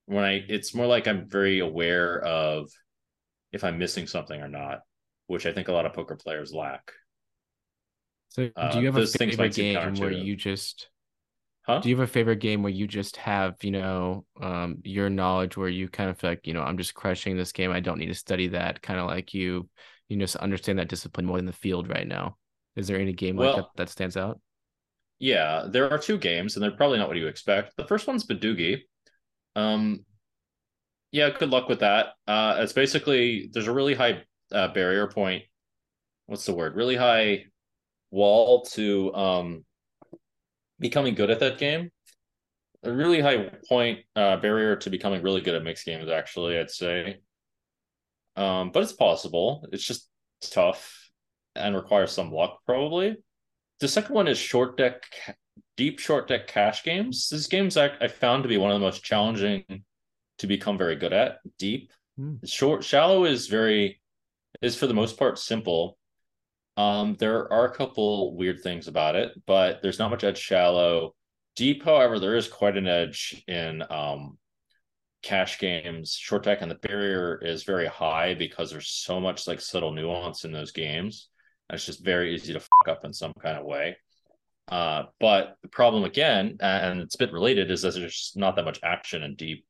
[0.07, 2.71] When I, it's more like I'm very aware of
[3.53, 4.81] if I'm missing something or not,
[5.27, 6.93] which I think a lot of poker players lack.
[8.31, 10.89] So, do you uh, have uh, a favorite game where you just?
[11.63, 11.81] Huh?
[11.81, 15.57] Do you have a favorite game where you just have, you know, um, your knowledge
[15.59, 17.71] where you kind of feel like, you know, I'm just crushing this game.
[17.71, 18.81] I don't need to study that.
[18.81, 19.69] Kind of like you,
[20.09, 22.39] you just understand that discipline more in the field right now.
[22.79, 24.41] Is there any game well, like that that stands out?
[25.19, 27.77] Yeah, there are two games, and they're probably not what you expect.
[27.77, 28.83] The first one's Badugi.
[29.57, 30.05] Um,
[31.11, 32.11] yeah, good luck with that.
[32.29, 34.23] Uh, it's basically there's a really high
[34.53, 35.43] uh, barrier point.
[36.27, 36.77] What's the word?
[36.77, 37.47] Really high
[38.11, 39.65] wall to um
[40.79, 41.91] becoming good at that game.
[42.85, 46.09] A really high point uh, barrier to becoming really good at mixed games.
[46.09, 47.17] Actually, I'd say.
[48.37, 49.67] Um, but it's possible.
[49.73, 50.09] It's just
[50.41, 51.08] tough
[51.59, 53.17] and requires some luck, probably.
[53.81, 55.05] The second one is short deck,
[55.77, 57.29] deep short deck cash games.
[57.29, 59.65] This game's I, I found to be one of the most challenging
[60.39, 61.39] to become very good at.
[61.59, 62.39] Deep, mm.
[62.49, 64.01] short, shallow is very
[64.63, 65.99] is for the most part simple.
[66.77, 71.15] Um, there are a couple weird things about it, but there's not much edge shallow.
[71.57, 74.39] Deep, however, there is quite an edge in um
[75.23, 76.13] cash games.
[76.13, 80.45] Short deck and the barrier is very high because there's so much like subtle nuance
[80.45, 81.29] in those games.
[81.71, 83.97] It's just very easy to fuck up in some kind of way.
[84.69, 88.57] Uh, but the problem again, and it's a bit related, is that there's just not
[88.57, 89.65] that much action in deep,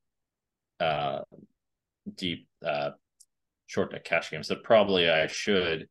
[0.81, 1.21] uh,
[2.17, 2.91] deep uh,
[3.67, 4.49] short deck cash games.
[4.49, 5.89] That probably I should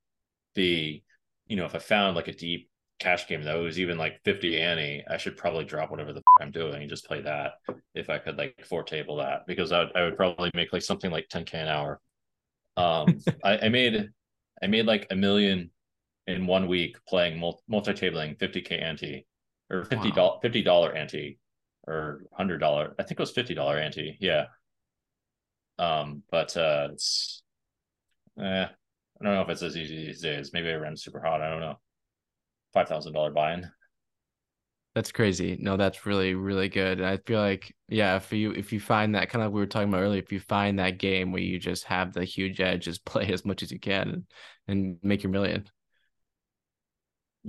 [0.56, 1.04] be,
[1.48, 4.60] you know, if I found like a deep cash game that was even like 50
[4.60, 7.54] ante, I should probably drop whatever the f- I'm doing and just play that
[7.94, 10.82] if I could like four table that because I would, I would probably make like
[10.82, 12.02] something like 10k an hour.
[12.76, 14.10] Um, I, I made
[14.62, 15.70] I made like a million
[16.28, 19.26] in one week playing multi tabling 50k ante
[19.70, 20.50] or 50 dollar wow.
[20.50, 21.40] $50 ante
[21.88, 22.94] or hundred dollar.
[23.00, 24.18] I think it was fifty dollar ante.
[24.20, 24.46] Yeah.
[25.80, 27.44] Um, but uh, it's
[28.40, 30.52] eh, I don't know if it's as easy these days.
[30.54, 31.42] Maybe I ran super hot.
[31.42, 31.80] I don't know.
[32.74, 33.70] Five thousand dollar buy-in.
[34.96, 35.58] That's crazy.
[35.62, 37.00] No, that's really, really good.
[37.00, 39.62] And I feel like, yeah, if you if you find that kind of like we
[39.62, 42.60] were talking about earlier, if you find that game where you just have the huge
[42.60, 44.24] edge, just play as much as you can and,
[44.68, 45.66] and make your million.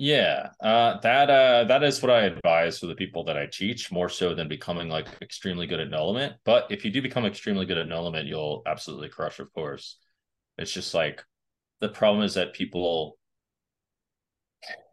[0.01, 3.91] Yeah, uh, that uh, that is what I advise for the people that I teach,
[3.91, 6.35] more so than becoming like extremely good at limit.
[6.45, 9.99] But if you do become extremely good at limit, you'll absolutely crush, of course.
[10.57, 11.25] It's just like
[11.81, 13.19] the problem is that people,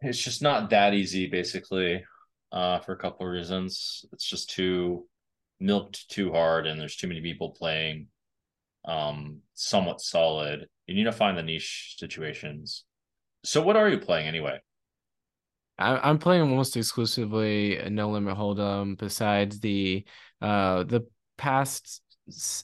[0.00, 2.04] it's just not that easy, basically,
[2.52, 4.04] uh, for a couple of reasons.
[4.12, 5.06] It's just too
[5.60, 8.08] milked too hard, and there's too many people playing
[8.86, 10.66] um somewhat solid.
[10.86, 12.84] You need to find the niche situations.
[13.44, 14.60] So, what are you playing anyway?
[15.78, 18.96] I, am playing almost exclusively No Limit Hold'em.
[18.96, 20.04] Besides the
[20.40, 21.06] uh the
[21.36, 22.02] past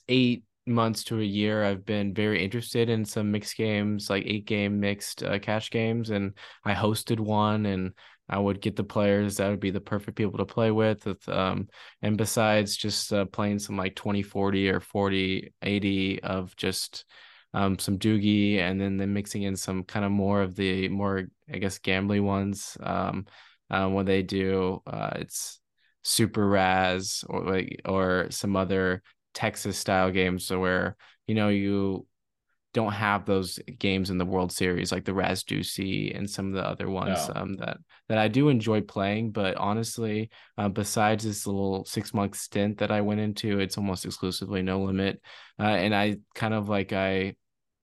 [0.08, 4.46] eight months to a year, I've been very interested in some mixed games, like eight
[4.46, 6.34] game mixed uh, cash games, and
[6.64, 7.92] I hosted one, and
[8.28, 11.04] I would get the players that would be the perfect people to play with.
[11.04, 11.68] with um,
[12.00, 17.04] and besides just uh, playing some like 20 40 or 40 80 of just
[17.54, 21.24] um, some doogie, and then then mixing in some kind of more of the more
[21.52, 22.76] I guess gambly ones.
[22.82, 23.26] Um,
[23.70, 25.60] uh, when they do, uh, it's
[26.02, 29.02] super Razz or like or some other
[29.34, 30.96] Texas style games, so where
[31.26, 32.06] you know you
[32.74, 36.66] don't have those games in the World Series like the Razzdugi and some of the
[36.66, 37.40] other ones no.
[37.40, 37.78] um, that
[38.08, 39.32] that I do enjoy playing.
[39.32, 44.06] But honestly, uh, besides this little six month stint that I went into, it's almost
[44.06, 45.20] exclusively no limit.
[45.58, 47.34] Uh, and I kind of like I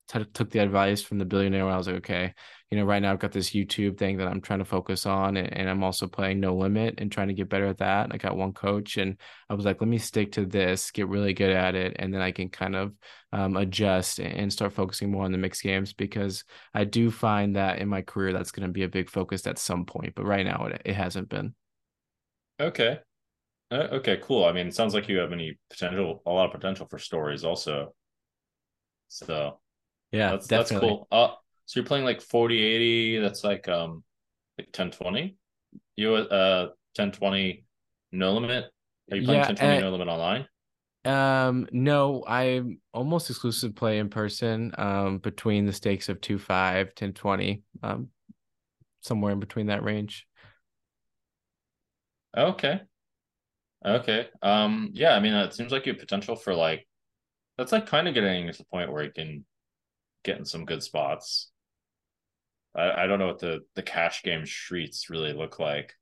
[0.10, 1.66] t- took the advice from the billionaire.
[1.66, 2.34] Where I was like, okay,
[2.72, 5.38] you know, right now I've got this YouTube thing that I'm trying to focus on,
[5.38, 8.10] and, and, I'm also playing No Limit and trying to get better at that.
[8.12, 9.18] I got one coach, and
[9.50, 12.22] I was like, let me stick to this, get really good at it, and then
[12.22, 12.94] I can kind of
[13.32, 16.44] um, adjust and start focusing more on the mixed games because
[16.74, 19.58] I do find that in my career that's going to be a big focus at
[19.58, 21.54] some point, but right now it, it hasn't been.
[22.60, 23.00] Okay.
[23.72, 24.46] Uh, okay, cool.
[24.46, 27.44] I mean, it sounds like you have any potential, a lot of potential for stories
[27.44, 27.94] also.
[29.08, 29.60] So
[30.12, 31.00] yeah, that's definitely.
[31.00, 31.08] that's cool.
[31.12, 31.36] Uh,
[31.66, 34.04] so you're playing like 40 80, that's like um
[34.58, 35.38] like 1020.
[35.96, 37.66] You uh 1020
[38.12, 38.66] no limit.
[39.12, 40.48] Are you playing yeah, 1020 uh, no limit online?
[41.06, 42.62] Um no, I
[42.94, 48.10] almost exclusive play in person um between the stakes of 2 5 1020 um
[49.02, 50.28] somewhere in between that range.
[52.36, 52.82] Okay.
[53.86, 54.28] Okay.
[54.42, 56.88] Um yeah, I mean it seems like you have potential for like
[57.58, 59.46] that's like kind of getting to the point where you can
[60.24, 61.52] getting some good spots.
[62.76, 65.94] I, I don't know what the the cash game streets really look like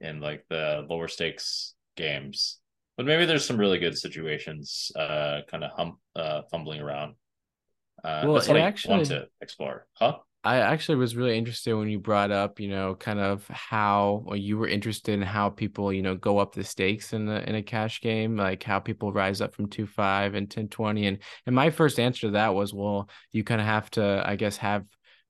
[0.00, 2.58] in like the lower stakes games,
[2.96, 7.14] but maybe there's some really good situations, uh, kind of hum uh, fumbling around.
[8.04, 10.18] Uh, well, that's what I actually, want to explore, huh?
[10.44, 14.58] I actually was really interested when you brought up, you know, kind of how you
[14.58, 17.62] were interested in how people, you know, go up the stakes in the in a
[17.62, 21.06] cash game, like how people rise up from two five and ten twenty.
[21.06, 24.34] And and my first answer to that was, well, you kind of have to, I
[24.34, 24.84] guess, have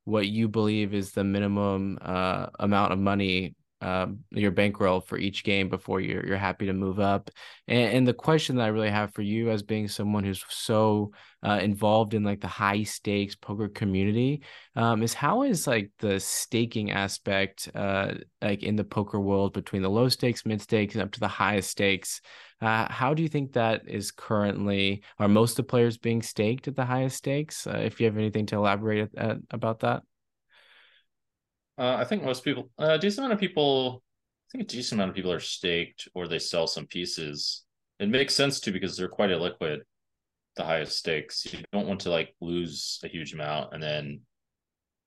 [0.05, 5.43] what you believe is the minimum uh, amount of money um, your bankroll for each
[5.43, 7.31] game before you're you're happy to move up.
[7.67, 11.11] And, and the question that I really have for you, as being someone who's so
[11.45, 14.43] uh, involved in like the high stakes poker community,
[14.77, 19.83] um, is how is like the staking aspect, uh, like in the poker world between
[19.83, 22.21] the low stakes, mid stakes, up to the highest stakes.
[22.61, 25.03] Uh, how do you think that is currently?
[25.19, 27.67] Are most of the players being staked at the highest stakes?
[27.67, 30.05] Uh, if you have anything to elaborate at, at, about that.
[31.79, 34.03] Uh, I think most people, uh, a decent amount of people,
[34.49, 37.65] I think a decent amount of people are staked or they sell some pieces.
[37.99, 39.79] It makes sense too because they're quite illiquid,
[40.57, 41.47] the highest stakes.
[41.53, 44.21] You don't want to like lose a huge amount and then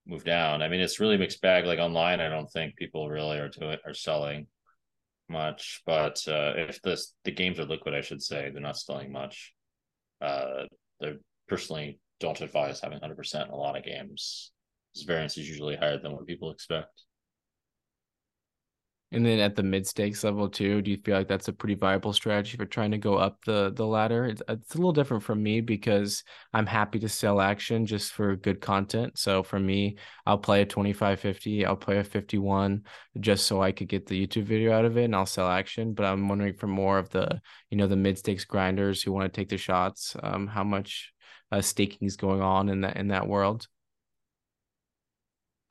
[0.07, 0.61] move down.
[0.61, 1.65] I mean, it's really mixed bag.
[1.65, 4.47] Like online, I don't think people really are doing are selling
[5.29, 5.81] much.
[5.85, 9.53] But uh, if this the games are liquid, I should say they're not selling much.
[10.21, 10.63] Uh,
[10.99, 11.13] they
[11.47, 14.51] personally don't advise having hundred percent in a lot of games.
[14.95, 17.03] This variance is usually higher than what people expect.
[19.11, 21.75] And then at the mid stakes level too, do you feel like that's a pretty
[21.75, 24.25] viable strategy for trying to go up the the ladder?
[24.25, 26.23] It's, it's a little different from me because
[26.53, 29.17] I'm happy to sell action just for good content.
[29.17, 32.83] So for me, I'll play a 2550, I'll play a 51
[33.19, 35.93] just so I could get the YouTube video out of it and I'll sell action.
[35.93, 39.31] But I'm wondering for more of the, you know, the mid stakes grinders who want
[39.31, 41.13] to take the shots, um, how much
[41.51, 43.67] uh, staking is going on in that in that world.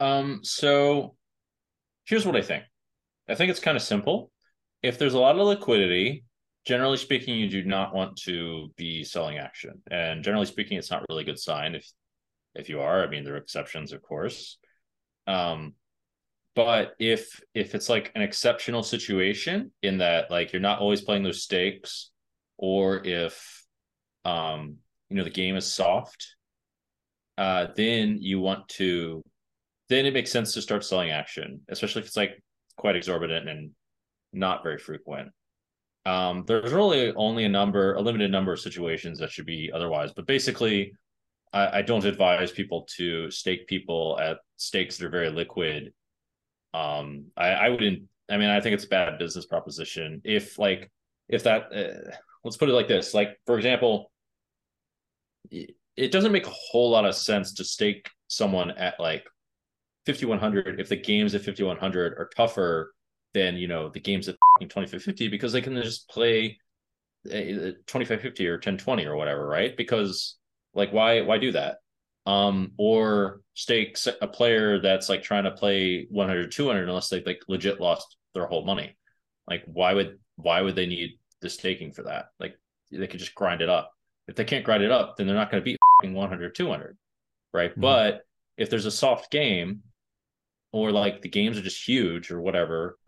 [0.00, 1.14] Um, so
[2.04, 2.64] here's what I think.
[3.28, 4.30] I think it's kind of simple.
[4.82, 6.24] If there's a lot of liquidity,
[6.66, 9.82] generally speaking, you do not want to be selling action.
[9.90, 11.90] And generally speaking, it's not really a good sign if
[12.54, 13.02] if you are.
[13.02, 14.58] I mean, there are exceptions, of course.
[15.26, 15.74] Um,
[16.54, 21.22] but if if it's like an exceptional situation in that like you're not always playing
[21.22, 22.10] those stakes,
[22.56, 23.64] or if
[24.24, 24.76] um
[25.10, 26.36] you know the game is soft,
[27.38, 29.22] uh, then you want to
[29.88, 32.42] then it makes sense to start selling action, especially if it's like
[32.76, 33.70] quite exorbitant and
[34.32, 35.30] not very frequent.
[36.06, 40.12] Um, there's really only a number, a limited number of situations that should be otherwise.
[40.12, 40.94] But basically,
[41.52, 45.92] I, I don't advise people to stake people at stakes that are very liquid.
[46.74, 48.02] Um, I, I wouldn't.
[48.30, 50.20] I mean, I think it's a bad business proposition.
[50.24, 50.90] If like,
[51.28, 52.10] if that, uh,
[52.42, 53.14] let's put it like this.
[53.14, 54.10] Like, for example,
[55.50, 59.24] it doesn't make a whole lot of sense to stake someone at like
[60.06, 62.94] 5100 if the games at 5100 are tougher
[63.32, 66.58] than you know the games at 2550 because they can just play
[67.24, 69.76] 2550 or 1020 or whatever right?
[69.76, 70.36] Because
[70.74, 71.78] like why why do that?
[72.26, 77.40] Um or stake a player that's like trying to play 100 200 unless they like
[77.48, 78.96] legit lost their whole money.
[79.48, 82.26] Like why would why would they need the staking for that?
[82.38, 82.58] Like
[82.90, 83.90] they could just grind it up.
[84.28, 86.96] If they can't grind it up then they're not going to beat 100 200
[87.52, 87.70] right?
[87.70, 87.80] Mm-hmm.
[87.80, 88.22] but
[88.56, 89.82] if there's a soft game
[90.74, 92.98] or like the games are just huge or whatever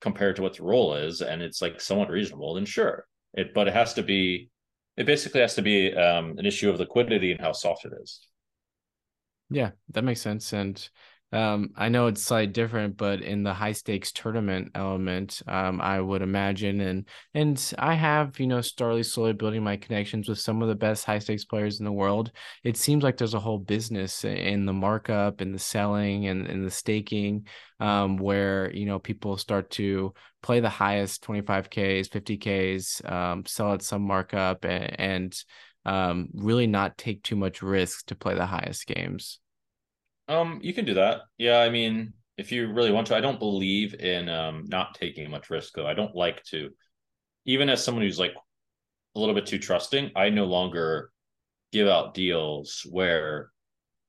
[0.00, 3.06] compared to what the roll is and it's like somewhat reasonable then sure.
[3.34, 4.50] It but it has to be
[4.96, 8.26] it basically has to be um, an issue of liquidity and how soft it is.
[9.50, 10.76] Yeah that makes sense and
[11.32, 15.98] um, I know it's slightly different, but in the high stakes tournament element, um, I
[16.00, 20.60] would imagine, and and I have you know started slowly building my connections with some
[20.60, 22.32] of the best high stakes players in the world.
[22.64, 26.66] It seems like there's a whole business in the markup and the selling and, and
[26.66, 27.46] the staking,
[27.80, 30.12] um, where you know people start to
[30.42, 35.44] play the highest 25ks, 50ks, um, sell at some markup, and, and
[35.84, 39.40] um, really not take too much risk to play the highest games.
[40.28, 41.22] Um, you can do that.
[41.38, 45.30] Yeah, I mean, if you really want to, I don't believe in um not taking
[45.30, 45.86] much risk though.
[45.86, 46.70] I don't like to,
[47.44, 48.34] even as someone who's like
[49.14, 51.10] a little bit too trusting, I no longer
[51.72, 53.50] give out deals where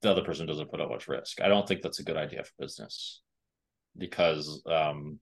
[0.01, 1.41] the other person doesn't put up much risk.
[1.41, 3.21] I don't think that's a good idea for business
[3.97, 5.19] because um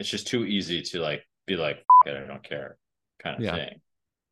[0.00, 2.76] it's just too easy to like be like it, I don't care
[3.22, 3.54] kind of yeah.
[3.54, 3.80] thing.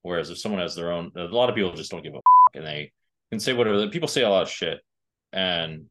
[0.03, 2.21] Whereas if someone has their own, a lot of people just don't give a
[2.55, 2.93] and they
[3.31, 3.89] can say whatever.
[3.89, 4.81] People say a lot of shit
[5.33, 5.87] and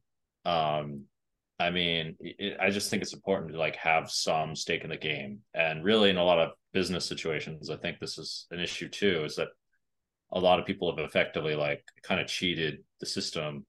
[0.45, 1.03] um
[1.59, 4.97] i mean it, i just think it's important to like have some stake in the
[4.97, 5.39] game.
[5.53, 9.23] And really in a lot of business situations i think this is an issue too
[9.25, 9.49] is that
[10.31, 13.65] a lot of people have effectively like kind of cheated the system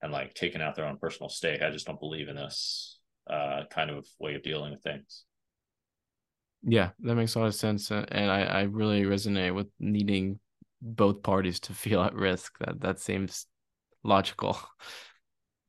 [0.00, 1.60] and like taken out their own personal stake.
[1.60, 2.98] I just don't believe in this
[3.28, 5.24] uh kind of way of dealing with things.
[6.62, 10.40] Yeah that makes a lot of sense and i i really resonate with needing
[10.80, 13.46] both parties to feel at risk that that seems
[14.04, 14.58] logical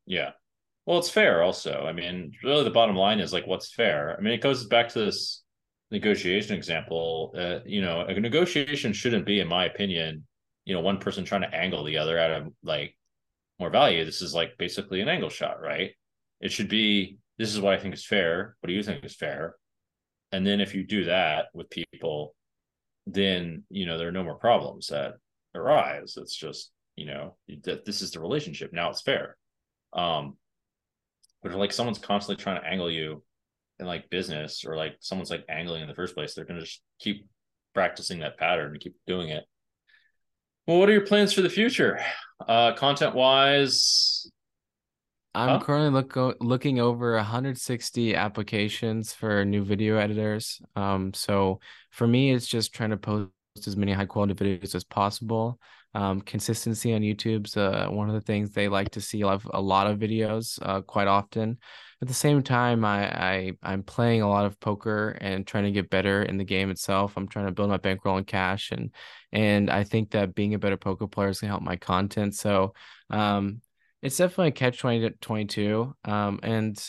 [0.10, 0.32] yeah.
[0.86, 1.86] Well, it's fair also.
[1.88, 4.18] I mean, really the bottom line is like what's fair.
[4.18, 5.44] I mean, it goes back to this
[5.92, 7.32] negotiation example.
[7.38, 10.26] Uh, you know, a negotiation shouldn't be, in my opinion,
[10.66, 12.98] you know, one person trying to angle the other out of like
[13.60, 14.04] more value.
[14.04, 15.92] This is like basically an angle shot, right?
[16.42, 18.56] It should be this is what I think is fair.
[18.60, 19.56] What do you think is fair?
[20.32, 22.36] And then if you do that with people,
[23.06, 25.14] then you know there are no more problems that
[25.54, 26.16] arise.
[26.18, 28.74] It's just you know that this is the relationship.
[28.74, 29.38] Now it's fair.
[29.94, 30.38] Um,
[31.42, 33.24] but if like someone's constantly trying to angle you
[33.80, 36.82] in like business or like someone's like angling in the first place, they're gonna just
[37.00, 37.28] keep
[37.74, 39.46] practicing that pattern and keep doing it.
[40.68, 42.00] Well, what are your plans for the future?
[42.46, 44.30] Uh content wise.
[45.36, 45.66] I'm huh?
[45.66, 50.60] currently look, looking over 160 applications for new video editors.
[50.76, 51.60] Um, so
[51.92, 53.30] for me, it's just trying to post
[53.68, 55.60] as many high quality videos as possible.
[55.96, 59.24] Um, consistency on YouTube's uh, one of the things they like to see.
[59.24, 61.58] I have a lot of videos uh, quite often.
[62.02, 65.72] At the same time, I, I I'm playing a lot of poker and trying to
[65.72, 67.18] get better in the game itself.
[67.18, 68.92] I'm trying to build my bankroll in cash, and
[69.32, 72.36] and I think that being a better poker player is gonna help my content.
[72.36, 72.74] So
[73.10, 73.62] um,
[74.02, 75.96] it's definitely a catch 20 22.
[76.06, 76.82] Um, and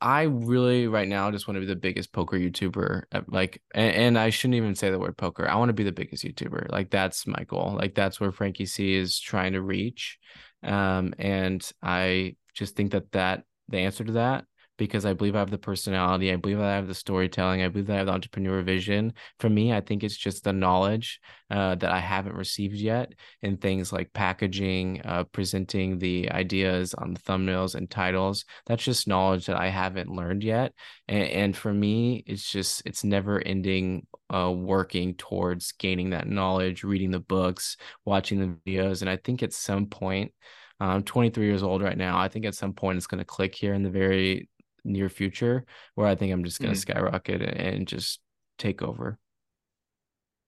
[0.00, 3.02] I really right now just want to be the biggest poker YouTuber.
[3.10, 5.48] Uh, like, and, and, I shouldn't even say the word poker.
[5.48, 6.70] I want to be the biggest YouTuber.
[6.70, 7.74] Like, that's my goal.
[7.76, 10.18] Like, that's where Frankie C is trying to reach.
[10.62, 14.44] Um, and I just think that that the answer to that
[14.78, 16.32] because I believe I have the personality.
[16.32, 17.62] I believe I have the storytelling.
[17.62, 19.12] I believe I have the entrepreneur vision.
[19.40, 21.20] For me, I think it's just the knowledge
[21.50, 23.12] uh, that I haven't received yet
[23.42, 28.44] in things like packaging, uh, presenting the ideas on the thumbnails and titles.
[28.66, 30.72] That's just knowledge that I haven't learned yet.
[31.08, 36.84] And, and for me, it's just, it's never ending uh, working towards gaining that knowledge,
[36.84, 39.00] reading the books, watching the videos.
[39.00, 40.32] And I think at some point,
[40.80, 42.18] I'm 23 years old right now.
[42.18, 44.48] I think at some point it's going to click here in the very
[44.84, 45.64] near future
[45.94, 46.82] where I think I'm just going to mm.
[46.82, 48.20] skyrocket and just
[48.58, 49.18] take over.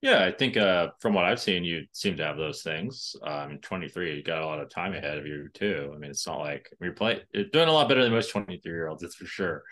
[0.03, 3.14] Yeah, I think uh, from what I've seen, you seem to have those things.
[3.22, 5.93] Um, 23, you got a lot of time ahead of you too.
[5.95, 8.72] I mean, it's not like you're playing, you're doing a lot better than most 23
[8.72, 9.62] year olds, that's for sure.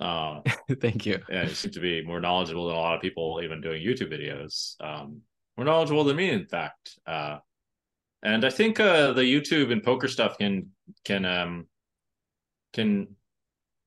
[0.00, 0.40] Uh,
[0.80, 1.18] Thank you.
[1.28, 4.10] Yeah, you seem to be more knowledgeable than a lot of people even doing YouTube
[4.10, 4.74] videos.
[4.80, 5.20] Um,
[5.58, 6.98] more knowledgeable than me, in fact.
[7.06, 7.38] Uh,
[8.22, 10.70] and I think uh, the YouTube and poker stuff can
[11.04, 11.66] can um,
[12.72, 13.08] can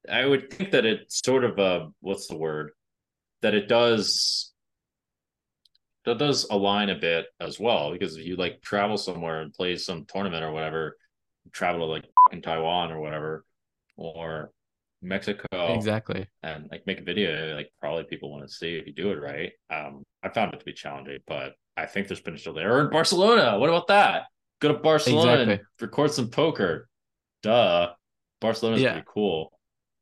[0.09, 2.71] I would think that it's sort of a what's the word
[3.41, 4.51] that it does
[6.05, 9.75] that does align a bit as well because if you like travel somewhere and play
[9.77, 10.97] some tournament or whatever,
[11.51, 13.45] travel to like in Taiwan or whatever,
[13.97, 14.51] or
[15.01, 18.93] Mexico exactly, and like make a video, like probably people want to see if you
[18.93, 19.51] do it right.
[19.69, 22.77] Um, I found it to be challenging, but I think there's potential there.
[22.77, 24.23] Or in Barcelona, what about that?
[24.59, 25.53] Go to Barcelona exactly.
[25.53, 26.87] and record some poker.
[27.43, 27.91] Duh,
[28.39, 28.93] Barcelona's yeah.
[28.93, 29.51] pretty cool.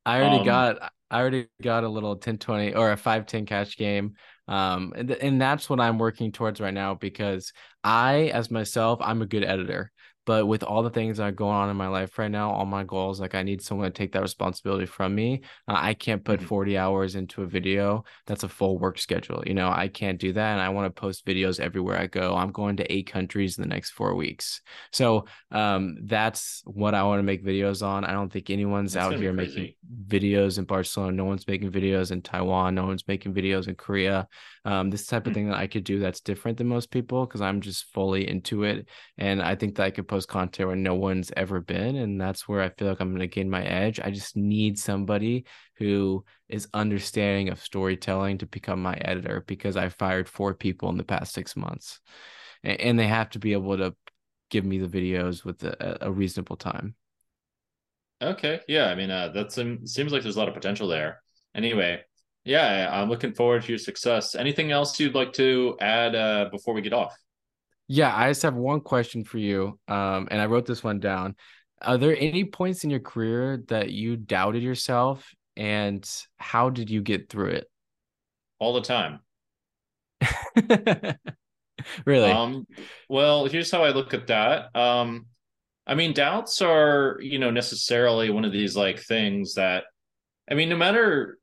[0.05, 4.13] I already um, got I already got a little 1020 or a 510 cash game.
[4.47, 9.21] Um, and, and that's what I'm working towards right now because I, as myself, I'm
[9.21, 9.91] a good editor.
[10.25, 12.65] But with all the things that are going on in my life right now, all
[12.65, 15.41] my goals, like I need someone to take that responsibility from me.
[15.67, 16.47] Uh, I can't put mm-hmm.
[16.47, 18.03] 40 hours into a video.
[18.27, 19.43] That's a full work schedule.
[19.45, 20.51] You know, I can't do that.
[20.51, 22.35] And I want to post videos everywhere I go.
[22.35, 24.61] I'm going to eight countries in the next four weeks.
[24.91, 28.05] So um, that's what I want to make videos on.
[28.05, 29.73] I don't think anyone's that's out here making
[30.07, 31.13] videos in Barcelona.
[31.13, 32.75] No one's making videos in Taiwan.
[32.75, 34.27] No one's making videos in Korea.
[34.65, 35.35] Um, this type of mm-hmm.
[35.35, 38.63] thing that I could do that's different than most people because I'm just fully into
[38.63, 38.87] it.
[39.17, 41.95] And I think that I could post content where no one's ever been.
[41.95, 43.99] And that's where I feel like I'm going to gain my edge.
[43.99, 45.45] I just need somebody
[45.75, 50.97] who is understanding of storytelling to become my editor because I fired four people in
[50.97, 51.99] the past six months.
[52.63, 53.95] And, they have to be able to
[54.49, 56.95] give me the videos with a, a reasonable time.
[58.21, 58.59] Okay.
[58.67, 58.87] Yeah.
[58.87, 61.21] I mean, uh, that seems like there's a lot of potential there.
[61.55, 62.01] Anyway,
[62.43, 64.35] yeah, I'm looking forward to your success.
[64.35, 67.15] Anything else you'd like to add uh, before we get off?
[67.91, 69.79] Yeah, I just have one question for you.
[69.87, 71.35] Um, and I wrote this one down.
[71.81, 77.01] Are there any points in your career that you doubted yourself and how did you
[77.01, 77.65] get through it?
[78.59, 79.21] All the time.
[82.05, 82.31] really?
[82.31, 82.67] Um,
[83.09, 84.75] well, here's how I look at that.
[84.75, 85.25] Um,
[85.87, 89.85] I mean, doubts are, you know, necessarily one of these like things that,
[90.47, 91.39] I mean, no matter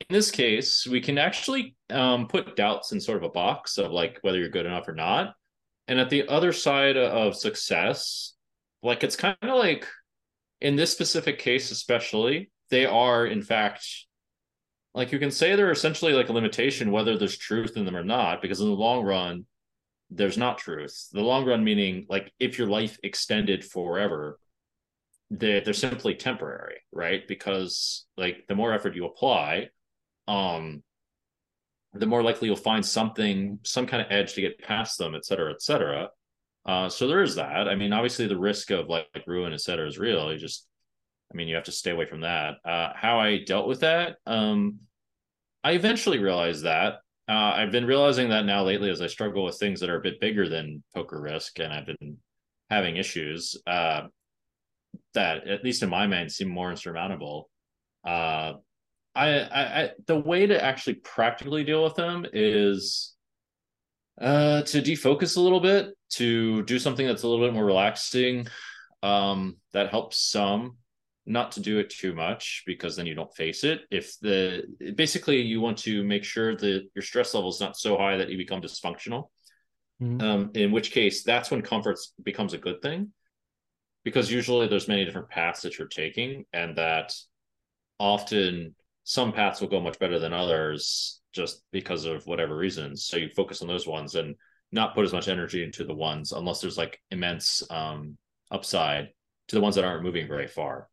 [0.00, 3.90] in this case, we can actually um, put doubts in sort of a box of
[3.90, 5.34] like whether you're good enough or not.
[5.88, 8.34] And at the other side of success,
[8.82, 9.86] like it's kind of like
[10.60, 13.86] in this specific case, especially, they are in fact
[14.94, 18.02] like you can say they're essentially like a limitation whether there's truth in them or
[18.04, 19.44] not, because in the long run,
[20.10, 21.08] there's not truth.
[21.12, 24.38] The long run meaning like if your life extended forever,
[25.30, 27.26] they're, they're simply temporary, right?
[27.28, 29.68] Because like the more effort you apply,
[30.26, 30.82] um,
[31.98, 35.24] the more likely you'll find something, some kind of edge to get past them, et
[35.24, 36.08] cetera, et cetera.
[36.64, 37.68] Uh, so there is that.
[37.68, 40.32] I mean, obviously the risk of like, like ruin, et cetera, is real.
[40.32, 40.66] You just,
[41.32, 42.54] I mean, you have to stay away from that.
[42.64, 44.80] Uh, how I dealt with that, um,
[45.62, 46.94] I eventually realized that.
[47.28, 50.02] Uh, I've been realizing that now lately as I struggle with things that are a
[50.02, 52.18] bit bigger than poker risk, and I've been
[52.70, 54.02] having issues uh,
[55.14, 57.50] that, at least in my mind, seem more insurmountable.
[58.04, 58.54] Uh,
[59.16, 63.14] I, I, I the way to actually practically deal with them is
[64.20, 68.46] uh to defocus a little bit to do something that's a little bit more relaxing
[69.02, 70.76] um that helps some
[71.26, 74.62] not to do it too much because then you don't face it if the
[74.94, 78.30] basically you want to make sure that your stress level is not so high that
[78.30, 79.24] you become dysfunctional
[80.02, 80.20] Mm-hmm.
[80.20, 83.12] Um, in which case, that's when comfort becomes a good thing,
[84.04, 87.14] because usually there's many different paths that you're taking, and that
[87.98, 88.74] often
[89.08, 93.06] some paths will go much better than others just because of whatever reasons.
[93.06, 94.34] So you focus on those ones and
[94.72, 98.18] not put as much energy into the ones unless there's like immense um,
[98.50, 99.10] upside
[99.46, 100.88] to the ones that aren't moving very far.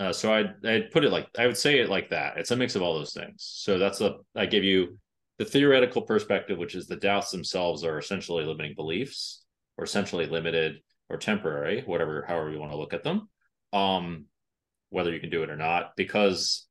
[0.00, 2.38] Uh, so I'd, I'd put it like I would say it like that.
[2.38, 3.36] It's a mix of all those things.
[3.38, 4.98] So that's a I give you
[5.38, 9.44] the theoretical perspective, which is the doubts themselves are essentially limiting beliefs,
[9.76, 10.78] or essentially limited
[11.08, 13.28] or temporary, whatever however you want to look at them.
[13.72, 14.24] Um,
[14.90, 16.67] whether you can do it or not, because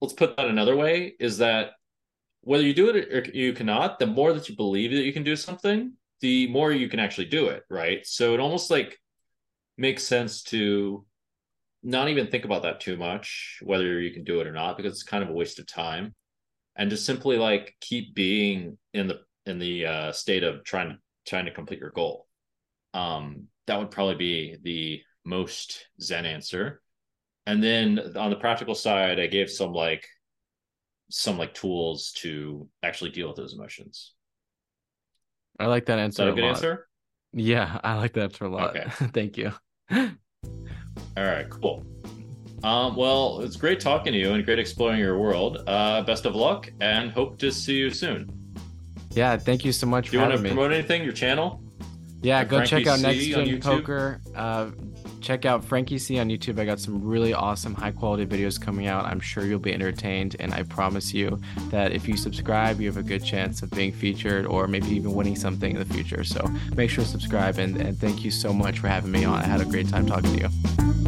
[0.00, 1.72] let's put that another way is that
[2.42, 5.24] whether you do it or you cannot, the more that you believe that you can
[5.24, 8.06] do something, the more you can actually do it, right?
[8.06, 8.98] So it almost like
[9.76, 11.04] makes sense to
[11.82, 14.92] not even think about that too much, whether you can do it or not, because
[14.92, 16.14] it's kind of a waste of time.
[16.76, 20.98] And just simply like keep being in the in the uh, state of trying to
[21.26, 22.26] trying to complete your goal.
[22.92, 26.82] Um, that would probably be the most zen answer.
[27.46, 30.06] And then on the practical side, I gave some like
[31.10, 34.14] some like tools to actually deal with those emotions.
[35.58, 36.22] I like that answer.
[36.22, 36.56] Is that a, good lot.
[36.56, 36.88] answer?
[37.32, 38.76] Yeah, I like that answer a lot.
[38.76, 38.88] Okay.
[39.14, 39.52] Thank you.
[39.90, 41.86] All right, cool.
[42.62, 45.62] Um, well, it's great talking to you and great exploring your world.
[45.66, 48.30] Uh, best of luck and hope to see you soon.
[49.10, 51.04] Yeah, thank you so much Do you want to promote anything?
[51.04, 51.62] Your channel?
[52.26, 54.20] Yeah, go Frankie check out Next Gen Poker.
[54.34, 54.70] Uh,
[55.20, 56.58] check out Frankie C on YouTube.
[56.58, 59.04] I got some really awesome, high quality videos coming out.
[59.04, 61.38] I'm sure you'll be entertained, and I promise you
[61.70, 65.14] that if you subscribe, you have a good chance of being featured or maybe even
[65.14, 66.24] winning something in the future.
[66.24, 66.44] So
[66.74, 69.38] make sure to subscribe, and, and thank you so much for having me on.
[69.38, 71.05] I had a great time talking to you.